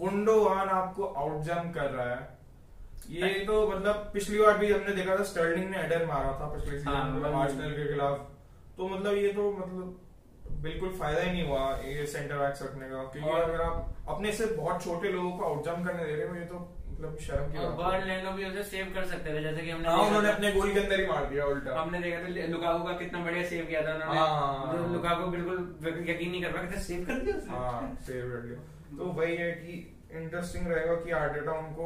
[0.00, 2.30] गुंडोवान आपको आउट जंप कर रहा है।
[3.10, 6.78] ये तो मतलब पिछली बार भी हमने देखा था स्टर्लिंग ने हेडर मारा था पिछले
[6.78, 8.28] सीज़न हाँ, मतलब- आर्सेनल के खिलाफ।
[8.76, 9.98] तो मतलब ये तो मतलब
[10.62, 14.46] बिल्कुल फ़ायदा ही नहीं हुआ ये सेंटर बैक्स रखने का। क्योंकि अगर आप अपने से
[14.46, 17.58] बहुत छोटे लोगों को आउट जंप करने दे रहे हो ये तो मतलब शर्म की
[17.58, 20.28] बात बर्ड है लैंडो भी उसे सेव कर सकते थे जैसे कि हमने हाँ उन्होंने
[20.32, 23.44] अपने गोल के अंदर ही मार दिया उल्टा। हमने देखा था लुकाकू का कितना बढ़िया
[23.48, 27.98] सेव किया था उन्होंने। हाँ। लुकाकू बिल्कुल यकीन नहीं कर पाया सेव कर दिया। हाँ
[28.06, 28.60] सेव कर लिया
[28.96, 29.74] तो वही है कि
[30.12, 31.84] इंटरेस्टिंग रहेगा कि आर्टेटा उनको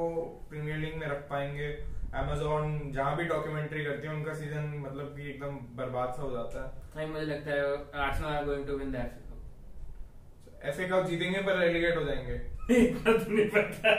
[0.49, 1.69] प्रीमियर लीग में रख पाएँगे।
[2.15, 6.65] अमेजोन जहाँ भी डॉक्यूमेंट्री करती है उनका सीज़न मतलब कि एकदम बर्बाद सा हो जाता
[6.65, 7.63] है। नहीं मुझे लगता है
[8.07, 12.37] Arsenal are going to win that FA Cup जीतेंगे पर रेलीगेट हो जाएँगे।
[12.71, 13.91] नहीं पता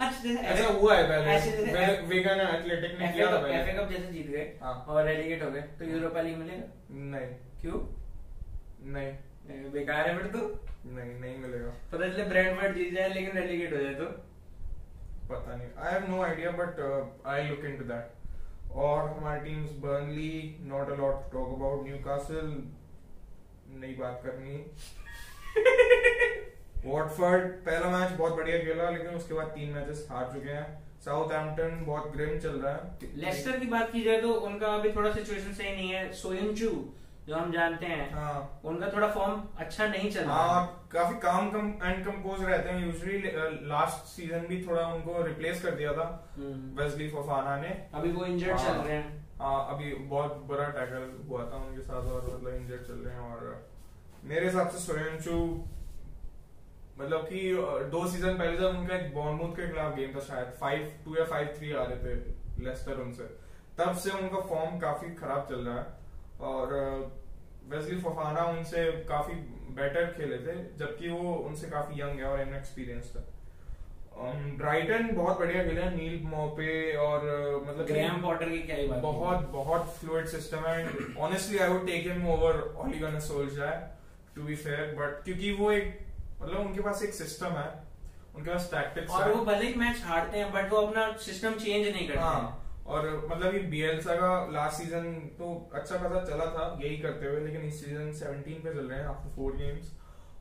[0.00, 4.26] अच्छा ऐसा हुआ है पहले। वेगन एथलेटिक ने किया था एफए पहले। कप जैसे जीत
[4.26, 6.66] गए हाँ। और रेलीगेट हो गए तो यूरोपा लीग मिलेगा?
[7.10, 7.28] नहीं।
[7.60, 7.80] क्यों?
[8.92, 9.12] नहीं।
[9.48, 10.38] बेकार है फिर तो।
[10.86, 14.04] नहीं नहीं मिलेगा। पता चले ब्रेंटफोर्ड जीत जाए लेकिन रेलीगेट हो जाए तो।
[15.30, 16.80] पता नहीं। I have no idea but
[17.26, 22.46] I look into that और हमारी teams Burnley not a lot to talk about Newcastle
[23.80, 24.56] नई बात करनी।
[26.86, 30.66] वॉटफोर्ड पहला मैच बहुत बढ़िया खेला लेकिन उसके बाद तीन मैचेस हार चुके हैं।
[31.04, 34.92] साउथ एम्पटन बहुत ग्रिम चल रहा है। लेस्टर की बात की जाए तो उनका अभी
[34.92, 36.70] थोड़ा सिचुएशन सही नहीं है। सोयनचू
[37.26, 41.50] जो हम जानते हैं हाँ। उनका थोड़ा फॉर्म अच्छा नहीं चल रहा हाँ काफ़ी काम
[41.50, 43.18] कम एंड कंपोज रहते हैं। यूजुअली
[43.68, 46.06] लास्ट सीज़न भी थोड़ा उनको रिप्लेस कर दिया था
[46.36, 50.68] हम्म। वेस्ली फोफाना ने। अभी वो इंजर्ड हाँ। चल रहे हैं। हाँ अभी बहुत बुरा
[50.78, 53.54] टैकल हुआ था उनके साथ और मतलब इंजर्ड चल रहे हैं और
[54.24, 55.38] मेरे हिसाब से सोयनचू
[56.98, 57.40] मतलब कि
[57.92, 61.24] दो सीज़न पहले जब उनका एक बॉर्नमूथ के खिलाफ गेम था शायद फाइव टू या
[61.30, 63.24] फाइव थ्री आ रहे थे लेस्टर उनसे
[63.78, 66.00] तब से उनका फॉर्म काफ़ी खराब चल रहा है।
[66.42, 66.72] और
[67.68, 69.34] वेस्ली फोफाना उनसे काफ़ी
[69.76, 73.30] बेटर खेले थे जबकि वो उनसे काफ़ी यंग है और इनएक्सपीरियंस्ड है।
[74.56, 76.72] ब्राइटन बहुत बढ़िया खेले हैं नील मोपे
[77.04, 77.22] और
[77.66, 80.76] मतलब ग्रैम पॉटर की क्या ही बात बहुत बहुत फ्लूइड सिस्टम है।
[81.26, 83.70] Honestly I would take him over Ole Gunnar Solskjaer
[84.34, 85.98] to be fair but क्योंकि वो एक
[86.42, 87.68] मतलब उनके पास एक सिस्टम है
[88.36, 91.88] उनके पास टैक्टिक्स और वो भले ही मैच हारते हैं बट वो अपना सिस्टम चेंज
[91.88, 96.66] नहीं करते हाँ। और मतलब ये बीएलसा का लास्ट सीज़न तो अच्छा खासा चला था
[96.82, 99.92] यही करते हुए लेकिन इस सीज़न 17 पे चल रहे हैं आफ्टर फोर गेम्स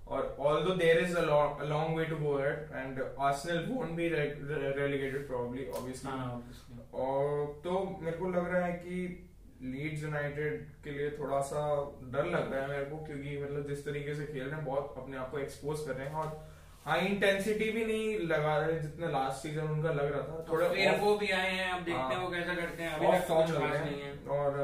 [0.07, 5.27] और although there is a long way to go at end Arsenal won't be relegated
[5.27, 9.27] probably obviously और तो मेरे को लग रहा है कि
[9.63, 11.63] लीड्स यूनाइटेड के लिए थोड़ा सा
[12.13, 14.95] डर लग रहा है मेरे को क्योंकि मतलब जिस तरीके से खेल रहे हैं बहुत
[14.97, 16.50] अपने आप को एक्सपोज कर रहे हैं और
[16.85, 20.95] हाई इंटेंसिटी भी नहीं लगा रहे जितना लास्ट सीज़न उनका लग रहा था थोड़ा फिर
[20.99, 23.51] वो भी आए हैं अब देखते हैं हाँ। वो कैसा करते हैं अभी तक कुछ
[23.57, 24.57] खास नहीं है और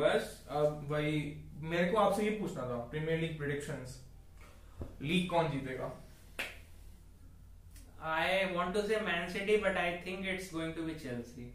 [0.00, 1.20] बस अब वही
[1.70, 4.02] मेरे को आपसे ये पूछना था प्रीमियर लीग प्रिडिक्शंस
[5.02, 5.94] लीग कौन जीतेगा
[8.00, 11.46] I want to say Man City, but I think it's going to be Chelsea.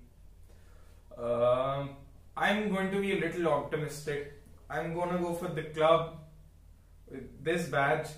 [1.17, 1.91] Um,
[2.37, 4.33] I'm going to be a little optimistic.
[4.69, 6.19] I'm gonna go for the club
[7.07, 8.09] with this badge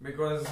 [0.00, 0.46] because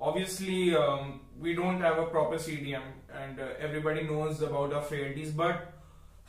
[0.00, 2.82] obviously um, we don't have a proper CDM
[3.14, 5.30] and uh, everybody knows about our frailties.
[5.32, 5.70] But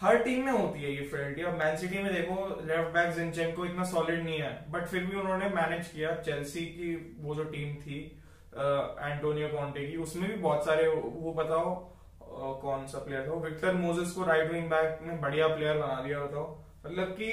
[0.01, 2.35] हर team में होती है ये फेलिटी अब man city में देखो
[2.67, 6.89] left back जिनचेंको इतना solid नहीं है बट फिर भी उन्होंने मैनेज किया चेल्सी की
[7.21, 7.99] वो जो टीम थी
[8.57, 13.73] एंटोनियो कॉन्टे की उसमें भी बहुत सारे वो बताओ अ, कौन सा प्लेयर था विक्टर
[13.73, 16.45] मोजेस को राइट विंग बैक में बढ़िया प्लेयर बना दिया बताओ
[16.85, 17.31] मतलब कि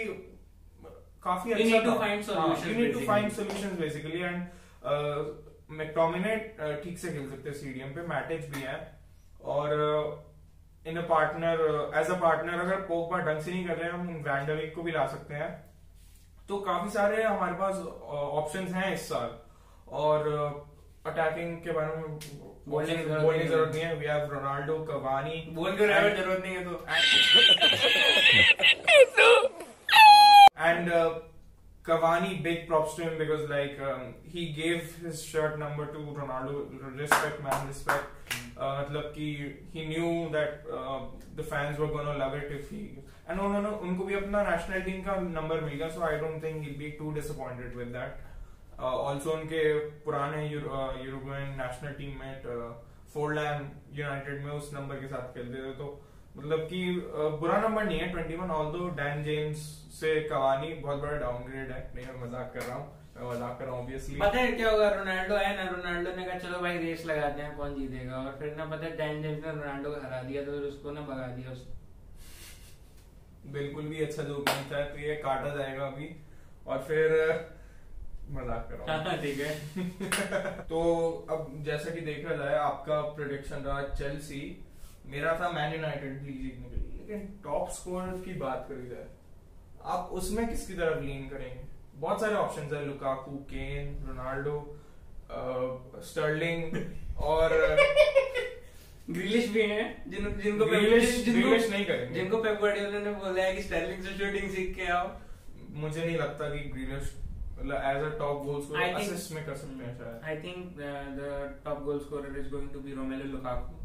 [1.25, 4.47] काफ़ी अच्छा to था। find हाँ, solutions you
[4.87, 5.31] need to basically.
[5.31, 8.99] find solutions basically and McTominay ठीक से खेल सकते हैं सीडीएम पे मैटिच भी है।
[9.45, 9.73] और
[10.87, 14.09] in a partner as a partner अगर पोगबा ढंग से नहीं कर रहे हैं हम
[14.09, 15.65] वैंडरविक को भी ला सकते हैं।
[16.49, 17.77] तो काफ़ी सारे हमारे पास
[18.13, 19.39] ऑप्शन हैं इस साल।
[19.93, 20.29] और
[21.07, 22.19] अटैकिंग के बारे में
[22.69, 26.87] बोलने की ज़रूरत नहीं है। वी हैव रोनाल्डो कवानी बोल रहा ज़रूरत नहीं है तो।
[30.63, 31.32] Uh,
[31.85, 36.99] Cavani, big props to him because like um, he gave his shirt number to Ronaldo.
[36.99, 38.05] Respect, man, respect.
[38.57, 41.01] Uh, मतलब कि he knew that uh,
[41.35, 42.83] the fans were gonna love it if he
[43.29, 46.65] and उन्होंने उनको भी अपना national team का number मिल गया so I don't think
[46.65, 48.21] he'll be too disappointed with that.
[48.79, 49.63] Uh, also उनके
[50.05, 52.43] पुराने यूरोपियन नेशनल टीम में
[53.15, 53.69] फोर्डलैम
[53.99, 55.89] यूनाइटेड में उस नंबर के साथ खेलते थे तो
[56.37, 56.81] मतलब कि
[57.41, 59.59] बुरा नंबर नहीं है 21 ऑल्दो डैन जेम्स
[59.95, 63.65] से कवानी बहुत बड़ा डाउनग्रेड है नहीं मैं मज़ाक कर रहा हूँ मैं मज़ाक कर
[63.65, 66.79] रहा हूँ ऑब्वियसली पता है क्या होगा रोनाल्डो है ना रोनाल्डो ने कहा चलो भाई
[66.79, 68.17] रेस लगाते हैं कौन जीतेगा?
[68.17, 70.91] और फिर ना पता है डैन जेम्स ने रोनाल्डो को हरा दिया तो फिर उसको
[70.91, 71.71] ना भगा दिया उसको
[73.53, 76.09] बिल्कुल भी अच्छा जोक नहीं था तो ये काटा जाएगा अभी।
[76.67, 77.09] और फिर
[78.31, 79.53] मज़ाक कर रहा हूँ। हाँ ठीक है।
[80.69, 80.81] तो
[81.31, 84.43] अब जैसा कि देखा जाए आपका प्रोडिक्शन रहा चेल्सी
[85.07, 89.07] मेरा था मैन यूनाइटेड लीग जीतने के लिए। लेकिन टॉप स्कोर की बात करी जाए
[89.85, 91.65] आप उसमें किसकी तरफ़ लीन करेंगे?
[91.95, 94.81] बहुत सारे ऑप्शन है लुकाकू केन रोनाल्डो
[96.01, 97.49] स्टर्लिंग और
[99.11, 103.43] ग्रिलिश भी हैं जिन जिनको ग्रिलिश- जिनको ग्रिलिश नहीं करेंगे। जिनको पेप गार्डियोला ने बोला
[103.43, 105.17] है कि स्टर्लिंग से शूटिंग सीख के आओ।
[105.71, 107.17] मुझे नहीं लगता कि ग्रीलिश
[107.59, 111.31] मतलब as a top goal scorer assist में कर सकते हैं शायद। Think uh, the
[111.67, 113.82] top goal scorer is going to be Romelu Lukaku.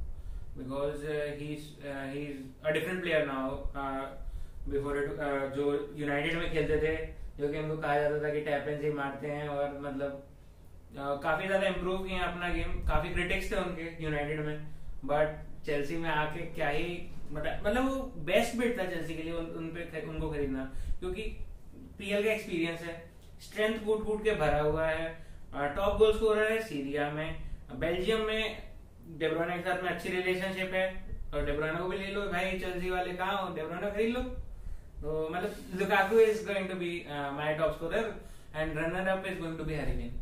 [0.58, 3.60] Because uh, he's uh, he's a different player now.
[3.76, 4.06] Uh,
[4.70, 5.66] before it, uh, जो
[5.98, 6.96] United में खेलते थे
[7.40, 10.24] जो कि उनको कहा जाता था कि टैप एंड से मारते हैं और मतलब
[10.94, 14.58] uh, काफ़ी ज़्यादा इम्प्रूव किए अपना गेम काफ़ी क्रिटिक्स थे उनके यूनाइटेड में.
[15.06, 16.86] बट चेल्सी में आके क्या ही
[17.32, 20.64] मतलब मतलब वो बेस्ट बिट था चेल्सी के लिए उन, उन पे उनको खरीदना.
[21.00, 21.22] क्योंकि
[22.00, 23.02] पीएल का एक्सपीरियंस है.
[23.42, 25.08] स्ट्रेंथ कूट कूट के भरा हुआ है.
[25.76, 27.36] टॉप गोल स्कोरर है सीरिया में.
[27.80, 28.67] बेल्जियम में
[29.20, 30.86] डेब्रोना के साथ में अच्छी रिलेशनशिप है
[31.34, 33.54] और डेब्रोना को भी ले लो भाई चेल्सी वाले कहा हो?
[33.56, 34.22] डेब्रोना खरीद लो।
[35.02, 36.92] तो मतलब Lukaku is going to be
[37.34, 38.14] my top scorer
[38.56, 40.22] and runner up is going to be Harry Kane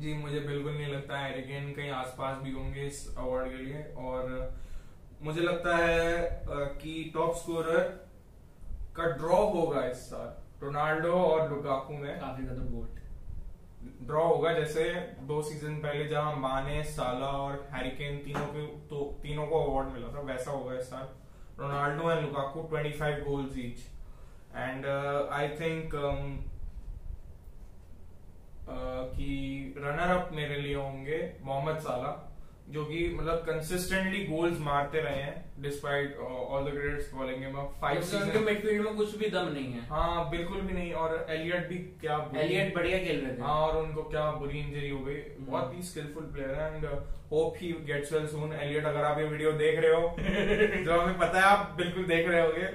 [0.00, 3.84] जी मुझे बिल्कुल नहीं लगता है एरिगेन कहीं आसपास भी होंगे इस अवार्ड के लिए
[3.98, 4.26] और
[5.22, 7.80] मुझे लगता है अ, कि टॉप स्कोरर
[8.96, 12.97] का ड्रॉ होगा इस साल। रोनाल्डो और लुकाकू में। काफ़ी ज़्यादा बोल्ड
[14.00, 14.84] ड्रॉ होगा, जैसे
[15.28, 20.08] दो सीज़न पहले जहाँ माने, साला और हैरिकेन तीनों के तो तीनों को अवार्ड मिला
[20.08, 21.08] था, वैसा होगा इस साल।
[21.60, 23.78] Ronaldo and Lukaku 25 goals each
[24.56, 25.94] and I think
[29.10, 32.10] कि रनर अप मेरे लिए होंगे मोहम्मद साला
[32.72, 37.96] जो कि मतलब कंसिस्टेंटली गोल्स मारते रहे हैं despite all the credits following him five
[37.96, 41.68] उनके सीज़न मिडफील्ड में कुछ भी दम नहीं है। हाँ बिल्कुल भी नहीं और एलियट
[41.68, 45.14] भी क्या एलियट बढ़िया खेल रहे थे। हाँ और उनको क्या बुरी इंजरी हो गई।
[45.40, 46.84] बहुत ही स्किलफुल प्लेयर है and
[47.32, 51.18] hope he gets well soon Elliott अगर आप ये वीडियो देख रहे हो जो हमें
[51.18, 52.68] पता है आप बिल्कुल देख रहे होगे।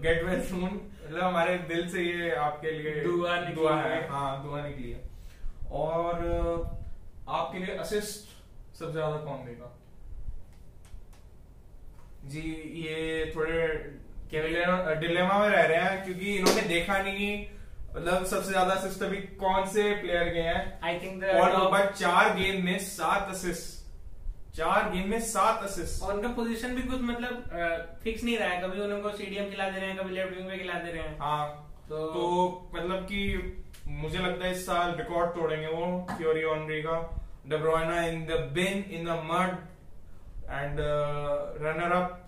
[0.00, 4.08] गेट वेल सून मतलब हमारे दिल से ये आपके लिए दुआ निकली दुआ है। है।
[4.08, 5.02] हाँ दुआ निकली है।
[5.82, 6.24] और
[7.28, 8.34] आपके लिए असिस्ट
[8.78, 9.72] सबसे ज़्यादा कौन देगा?
[12.30, 12.40] जी
[12.84, 13.66] ये थोड़े
[15.00, 17.48] डिलेमा में रह रहे हैं क्योंकि इन्होंने देखा नहीं कि
[17.96, 20.80] मतलब सबसे ज़्यादा असिस्ट अभी कौन से प्लेयर गए हैं?
[20.84, 23.74] आई थिंक और नंबर चार गेम में सात असिस्ट
[24.56, 28.60] चार गेम में सात असिस्ट और उनका पोजीशन भी कुछ मतलब फिक्स नहीं रहा है।
[28.62, 31.18] कभी उनको सीडीएम खिला दे रहे हैं कभी लेफ़्ट विंग पे खिला दे रहे हैं।
[31.20, 31.46] हाँ
[31.88, 32.24] तो- तो
[32.74, 33.20] मतलब कि
[33.86, 36.98] मुझे लगता है इस साल रिकॉर्ड तोड़ेंगे वो थ्योरी ऑनरी का।
[37.48, 39.50] De Bruyne in the bin in the mud
[40.50, 40.80] and
[41.62, 42.22] runner up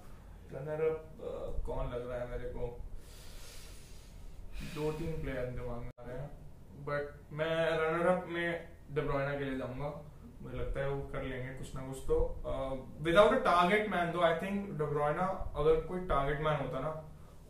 [0.52, 2.66] runner up कौन लग रहा है मेरे को?
[4.74, 6.28] दो तीन प्लेयर दिमाग में आ रहे हैं
[6.86, 9.90] बट मैं रनर अप में डेब्रोइना के लिए जाऊँगा।
[10.42, 12.16] मुझे लगता है वो कर लेंगे कुछ ना कुछ तो।
[13.02, 15.24] विदाउट अ टारगेट मैन दो आई थिंक डेब्रोइना
[15.56, 16.92] अगर कोई टारगेट मैन होता ना,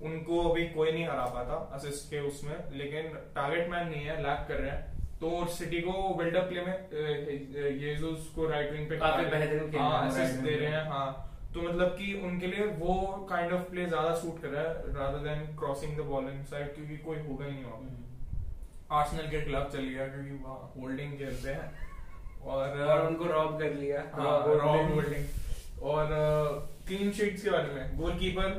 [0.03, 4.47] उनको अभी कोई नहीं हरा पाता असिस्ट के उसमें। लेकिन टारगेट मैन नहीं है लैक
[4.49, 6.77] कर रहे हैं। तो सिटी को बिल्डअप प्ले में
[7.81, 11.09] येजुस को राइट विंग पे काफ़ी बेहतरीन खेल असिस्ट दे रहे हैं हाँ।
[11.55, 12.95] तो मतलब कि उनके लिए वो
[13.31, 16.97] काइंड ऑफ़ प्ले ज़्यादा सूट कर रहा है rather than crossing the ball inside क्योंकि
[17.05, 21.87] कोई होगा ही नहीं वहाँ आर्सेनल के खिलाफ चल गया क्योंकि वहाँ होल्डिंग खेलते हैं।
[22.45, 26.07] और और उनको रॉब कर लिया। हाँ, रॉब होल्डिंग और
[26.87, 28.55] क्लीन शीट्स के बारे में। गोलकीपर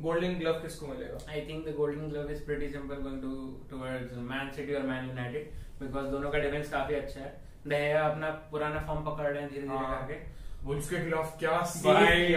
[0.00, 1.18] गोल्डन ग्लव किसको मिलेगा?
[1.30, 3.32] I think the golden glove is pretty simple going to
[3.70, 7.36] towards Man City और मैन यूनाइटेड बिकॉज़ दोनों का डिफेंस काफ़ी अच्छा है
[7.66, 12.34] दया अपना पुराना फॉर्म पकड़ रहे हैं धीरे धीरे हाँ। करके के खिलाफ क्या भाई।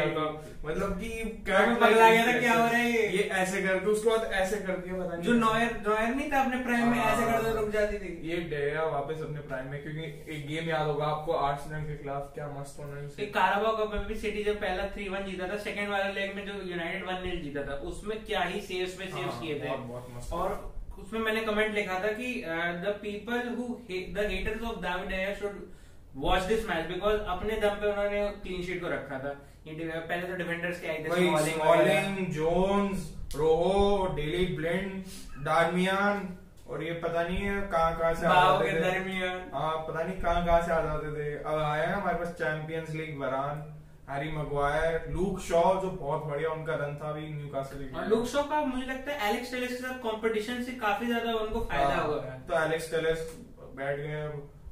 [0.65, 1.09] मतलब कि
[1.45, 3.07] क्या पगला गया था, क्या हो रहा है ये?
[3.07, 6.41] ये ऐसे करके उसके बाद ऐसे कर दिया पता नहीं जो नॉयर नॉयर नहीं था
[6.41, 9.83] अपने प्राइम में ऐसे कर दो रुक जाती थी ये डेया वापस अपने प्राइम में
[9.83, 13.93] क्योंकि एक गेम याद होगा आपको आर्सेनल के खिलाफ क्या मस्त होना कि काराबाओ कप
[13.93, 17.07] में भी सिटी जब पहला थ्री वन जीता था सेकंड वाला लेग में जो यूनाइटेड
[17.07, 19.69] वन नील जीता था उसमें क्या ही सेव्स में सेव्स हाँ, किए थे।
[20.31, 22.33] और उसमें मैंने कमेंट लिखा था कि
[22.83, 23.67] the people who
[24.15, 25.61] the haters of David de Gea should
[26.17, 29.33] watch this match because अपने दम पे उन्होंने क्लीन शीट को रखा था।
[29.65, 31.09] पहले तो डिफेंडर्स के आए थे
[31.49, 34.89] Smalling Jones Rojo Daley Blind
[35.45, 36.27] Darmian
[36.69, 40.17] और ये पता नहीं है कहाँ कहाँ से आ जाते थे। दरमियान। हाँ पता नहीं
[40.21, 43.63] कहाँ कहाँ से आ जाते थे। अब आया हमारे पास Champions League Varane
[44.11, 48.25] Harry Maguire Luke Shaw जो बहुत बढ़िया उनका रन था अभी न्यूकासल के और लिए।
[48.31, 51.93] शॉ का मुझे लगता है एलेक्स टेलेस के साथ कंपटीशन से काफ़ी ज़्यादा उनको फ़ायदा
[51.93, 53.37] हाँ, हुआ है तो एलेक्स टेलेस
[53.75, 54.25] बैठ गए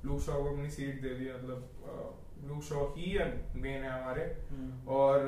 [0.05, 3.17] लूक शॉ को अपनी सीट दे दी मतलब लूक शॉ ही
[3.55, 5.23] मेन है हमारे हम्म। और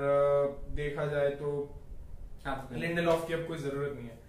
[0.76, 1.54] देखा जाए तो।
[2.74, 4.20] लिंडलॉफ की अब कोई ज़रूरत नहीं है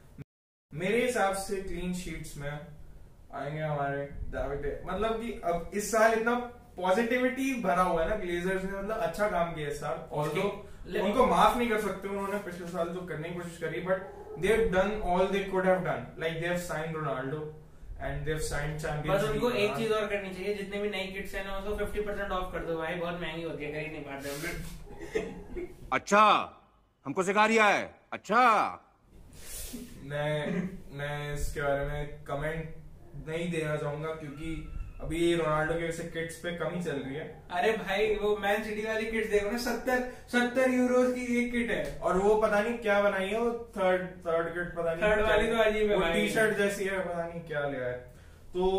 [0.73, 4.03] मेरे हिसाब से क्लीन शीट्स में आएँगे हमारे
[4.87, 6.35] मतलब कि अब इस साल इतना
[6.77, 10.45] पॉजिटिविटी भरा हुआ है ना ग्लेजर्स ने मतलब अच्छा काम किया इस साल ऑल्दो
[10.87, 14.39] ले- उनको माफ़ नहीं कर सकते उन्होंने पिछले साल जो करने की कोशिश करी but
[14.39, 17.41] they have done all they could have done like they have sign Ronaldo
[18.01, 21.07] and they have sign champions बस उनको एक चीज़ और करनी चाहिए जितने भी नई
[21.13, 24.05] किट्स है ना उसको 50% ऑफ़ कर दो भाई बहुत महँगी होती है खरीद नहीं
[24.05, 26.23] पाते हम अच्छा
[27.07, 27.83] हमको सिखा रिया है।
[28.13, 28.43] अच्छा।
[30.05, 32.75] मैं मैं इसके बारे में कमेंट
[33.29, 34.51] नहीं देना चाहूँगा क्योंकि
[35.03, 37.25] अभी रोनाल्डो की वजह से किट्स पे कमी चल रही है।
[37.59, 41.71] अरे भाई वो मैन सिटी वाली किट्स देखो ना सत्तर सत्तर यूरोज की एक किट
[41.71, 45.29] है। और वो पता नहीं क्या बनाई है वो थर्ड थर्ड किट पता नहीं क्या
[45.29, 47.99] वाली तो अजीब है टी शर्ट जैसी है पता नहीं क्या लिया है
[48.55, 48.71] तो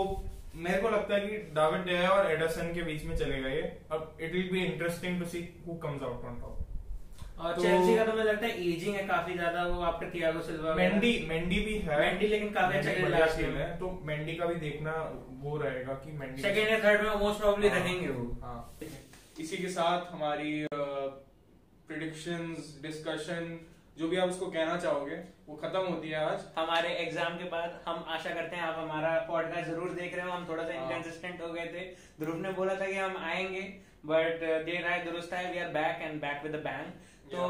[0.64, 4.18] मेरे को लगता है कि डाविड डेया और एडरसन के बीच में चलेगा ये। अब
[4.22, 6.60] it will be interesting to see who comes out on top
[7.40, 10.42] और तो- चेल्सी का तो मुझे लगता है एजिंग है काफ़ी ज़्यादा वो आपका थियागो
[10.48, 14.46] सिल्वा मेंडी मेंडी भी है मेंडी लेकिन काफ़ी अच्छा खेल रहा है तो मेंडी का
[14.46, 14.92] भी देखना
[15.44, 18.78] वो रहेगा कि सेकंड या थर्ड में मोस्ट प्रोबब्ली हाँ। रखेंगे वो। हाँ।
[19.40, 23.60] इसी के साथ हमारी प्रिडिक्शंस डिस्कशन
[23.98, 25.16] जो भी आप उसको कहना चाहोगे
[25.48, 29.18] वो खत्म होती है आज। हमारे एग्ज़ाम के बाद हम आशा करते हैं आप हमारा
[29.28, 31.86] पॉडकास्ट ज़रूर देख रहे हो। हम थोड़ा सा हाँ। इनकंसिस्टेंट हो गए थे।
[32.20, 33.62] ध्रुव ने बोला था कि हम आएँगे
[34.06, 36.86] बट देर आए दुरुस्त आए we are back and back with bang
[37.32, 37.48] तो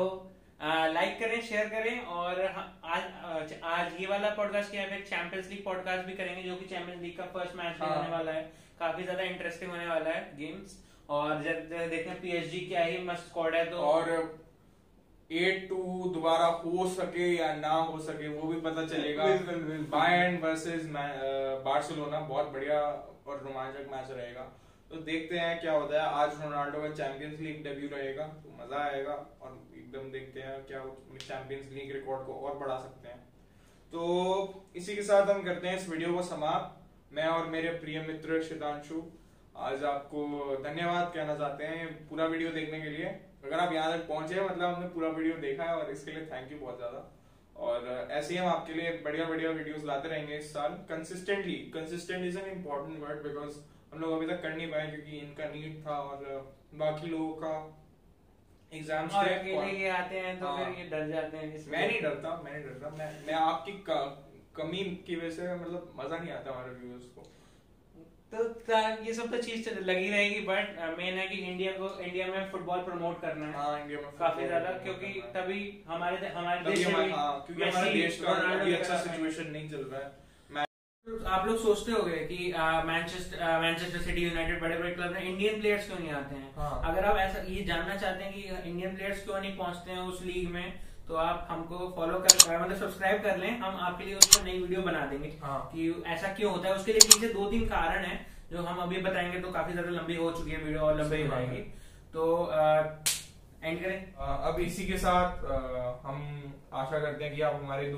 [0.63, 6.05] लाइक करें शेयर करें और आज आज ये वाला पॉडकास्ट किया फिर चैंपियंस लीग पॉडकास्ट
[6.07, 8.43] भी करेंगे जो कि चैंपियंस लीग का फ़र्स्ट मैच हाँ। होने वाला है
[8.79, 10.77] काफ़ी ज़्यादा इंटरेस्टिंग होने वाला है गेम्स
[11.09, 14.09] और जब देखते हैं पीएसजी क्या ही मस्त स्क्वाड है तो और
[15.29, 19.85] एट टू दोबारा हो सके या ना हो सके वो भी पता चलेगा बिल्कुल, बिल्कुल।
[19.91, 20.85] बायर्न वर्सेस
[21.65, 24.51] बार्सिलोना बहुत बढ़िया और रोमांचक मैच रहेगा
[24.93, 28.79] तो देखते हैं क्या होता है। आज रोनाल्डो का चैंपियंस लीग डेब्यू रहेगा तो मज़ा
[28.79, 30.81] आएगा और एकदम देखते हैं क्या
[31.19, 33.17] चैंपियंस लीग रिकॉर्ड को और बढ़ा सकते हैं।
[33.93, 34.03] तो
[34.75, 38.41] इसी के साथ हम करते हैं इस वीडियो को समाप्त। मैं और मेरे प्रिय मित्र
[38.43, 39.01] शितांशु,
[39.61, 40.21] आज आपको
[40.63, 43.05] धन्यवाद कहना चाहते हैं पूरा वीडियो देखने के लिए।
[43.43, 46.51] अगर आप यहाँ तक पहुँचे मतलब हमने पूरा वीडियो देखा है और इसके लिए थैंक
[46.51, 47.09] यू बहुत ज़्यादा।
[47.57, 52.25] और ऐसे ही हम आपके लिए बढ़िया बढ़िया वीडियोस लाते रहेंगे इस साल। Consistently consistent
[52.25, 53.61] is an important word because
[53.93, 56.25] हम लोग अभी तक कर नहीं पाए क्योंकि इनका नीड था और
[56.75, 57.53] बाकी लोगों का
[58.71, 61.87] एग्ज़ाम और अकेले ये आते हैं तो हाँ। फिर ये डर जाते हैं इसलिए। मैं
[61.87, 66.17] नहीं डरता मैं नहीं डरता। मैं मैं आपकी क- कमी की वजह से मतलब मज़ा
[66.17, 67.29] नहीं आता हमारे व्यूअर्स को।
[68.33, 68.43] तो
[69.05, 72.49] ये सब तो चीज़ तो लगी रहेगी बट मेन है कि इंडिया को इंडिया में
[72.51, 77.11] फुटबॉल प्रमोट करना है। हाँ इंडिया में काफ़ी ज़्यादा क्योंकि तभी हमारे हमारे देश में
[77.11, 80.11] हाँ क्योंकि हमारे देश का अभी अच्छा सिचुएशन नहीं चल रहा है।
[81.07, 82.35] आप लोग सोचते होंगे कि
[82.87, 86.51] मैनचेस्टर मैनचेस्टर सिटी यूनाइटेड बड़े बड़े क्लब हैं इंडियन प्लेयर्स क्यों नहीं आते हैं?
[86.57, 89.99] हाँ। अगर आप ऐसा ये जानना चाहते हैं कि इंडियन प्लेयर्स क्यों नहीं पहुँचते हैं
[90.01, 94.15] उस लीग में तो आप हमको फॉलो कर मतलब सब्सक्राइब कर लें। हम आपके लिए
[94.15, 96.75] उसको नई वीडियो बना देंगे। हाँ। कि ऐसा क्यों होता है?
[96.75, 98.15] उसके लिए पीछे दो तीन कारण है
[98.51, 101.27] जो हम अभी बताएँगे तो काफ़ी ज़्यादा लंबी हो चुकी है वीडियो और लंबी हो
[101.27, 101.61] जाएगी।
[102.13, 102.23] तो
[103.63, 105.45] एंड करें। अब इसी के साथ
[106.05, 106.17] हम
[106.73, 107.91] आशा करते हैं कि आप हमारे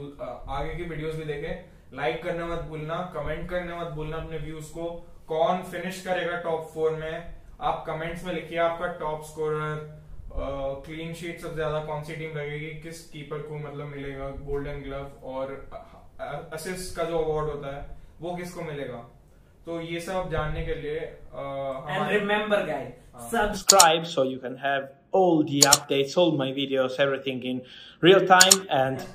[0.58, 4.72] आगे की वीडियोस भी देखें। लाइक करना मत भूलना कमेंट करना मत भूलना अपने व्यूज़
[4.74, 4.90] को।
[5.28, 10.04] कौन फिनिश करेगा टॉप फोर में। आप कमेंट्स में लिखिए आपका टॉप स्कोरर
[10.86, 15.28] क्लीन शीट सबसे ज़्यादा कौन सी टीम लगेगी किस कीपर को मतलब मिलेगा गोल्डन ग्लव
[15.34, 15.54] और
[16.54, 18.98] असिस्ट का जो अवार्ड होता है वो किसको मिलेगा?
[19.66, 22.94] तो ये सब जानने के लिए एंड हमारे रिमेंबर गाइस
[23.32, 27.62] सब subscribe so you can have all the updates, all my videos, everything in
[28.04, 28.58] real time.
[28.78, 29.06] And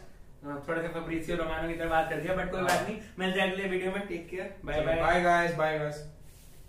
[0.45, 3.51] थोड़ा सा फब्रिसियो रोमानो की तरह बात कर दिया बट कोई बात नहीं। मिलते हैं
[3.53, 5.97] अगले वीडियो में। Take care bye bye bye guys bye guys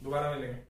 [0.03, 0.57] दोबारा मिलेंगे।